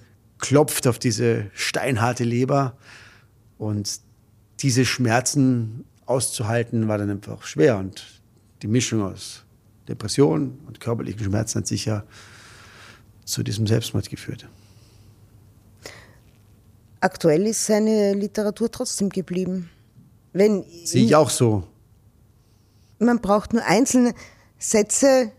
klopft 0.41 0.87
auf 0.87 0.99
diese 0.99 1.49
steinharte 1.53 2.25
Leber. 2.25 2.75
Und 3.57 4.01
diese 4.59 4.85
Schmerzen 4.85 5.85
auszuhalten, 6.05 6.87
war 6.87 6.97
dann 6.97 7.09
einfach 7.09 7.43
schwer. 7.43 7.77
Und 7.77 8.21
die 8.61 8.67
Mischung 8.67 9.01
aus 9.01 9.43
Depression 9.87 10.59
und 10.67 10.79
körperlichen 10.79 11.23
Schmerzen 11.23 11.59
hat 11.59 11.67
sicher 11.67 12.03
zu 13.23 13.43
diesem 13.43 13.65
Selbstmord 13.65 14.09
geführt. 14.09 14.47
Aktuell 16.99 17.47
ist 17.47 17.65
seine 17.65 18.13
Literatur 18.13 18.69
trotzdem 18.69 19.09
geblieben. 19.09 19.69
Wenn 20.33 20.63
Sehe 20.85 21.05
ich 21.05 21.15
auch 21.15 21.29
so. 21.29 21.63
Man 22.99 23.19
braucht 23.21 23.53
nur 23.53 23.65
einzelne 23.65 24.13
Sätze 24.59 25.31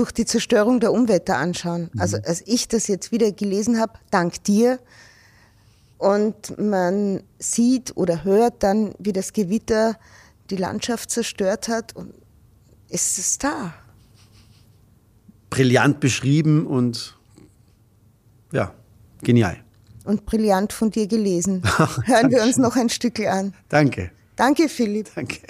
durch 0.00 0.12
die 0.12 0.24
Zerstörung 0.24 0.80
der 0.80 0.92
Umwelt 0.92 1.28
anschauen. 1.28 1.90
Mhm. 1.92 2.00
Also 2.00 2.16
als 2.16 2.42
ich 2.46 2.68
das 2.68 2.88
jetzt 2.88 3.12
wieder 3.12 3.32
gelesen 3.32 3.78
habe, 3.78 3.92
dank 4.10 4.42
dir, 4.44 4.78
und 5.98 6.58
man 6.58 7.22
sieht 7.38 7.94
oder 7.98 8.24
hört 8.24 8.62
dann, 8.62 8.94
wie 8.98 9.12
das 9.12 9.34
Gewitter 9.34 9.98
die 10.48 10.56
Landschaft 10.56 11.10
zerstört 11.10 11.68
hat, 11.68 11.94
und 11.94 12.14
ist 12.88 13.18
es 13.18 13.36
da. 13.36 13.74
Brillant 15.50 16.00
beschrieben 16.00 16.66
und 16.66 17.18
ja, 18.52 18.72
genial 19.22 19.58
und 20.04 20.24
brillant 20.24 20.72
von 20.72 20.90
dir 20.90 21.06
gelesen. 21.06 21.62
Hören 22.04 22.30
wir 22.30 22.42
uns 22.42 22.56
noch 22.56 22.74
ein 22.74 22.88
Stück 22.88 23.20
an. 23.20 23.52
Danke. 23.68 24.10
Danke, 24.34 24.70
Philipp. 24.70 25.10
Danke. 25.14 25.40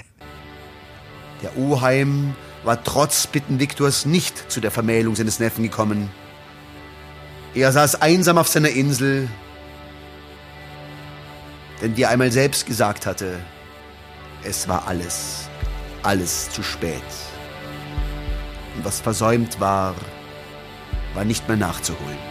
Der 1.41 1.57
Oheim 1.57 2.35
war 2.65 2.83
trotz 2.83 3.27
Bitten 3.27 3.59
Viktors 3.59 4.05
nicht 4.05 4.51
zu 4.51 4.61
der 4.61 4.71
Vermählung 4.71 5.17
seines 5.17 5.39
Neffen 5.39 5.63
gekommen. 5.63 6.11
Er 7.55 7.73
saß 7.73 8.03
einsam 8.03 8.39
auf 8.39 8.49
seiner 8.49 8.69
Insel, 8.69 9.29
denn 11.83 11.97
wie 11.97 12.03
er 12.03 12.11
einmal 12.11 12.31
selbst 12.31 12.67
gesagt 12.67 13.07
hatte, 13.07 13.41
es 14.45 14.69
war 14.69 14.87
alles, 14.87 15.49
alles 16.03 16.51
zu 16.51 16.63
spät. 16.63 17.03
Und 18.77 18.85
was 18.85 19.01
versäumt 19.01 19.59
war, 19.61 19.95
war 21.15 21.25
nicht 21.25 21.49
mehr 21.49 21.57
nachzuholen. 21.57 22.30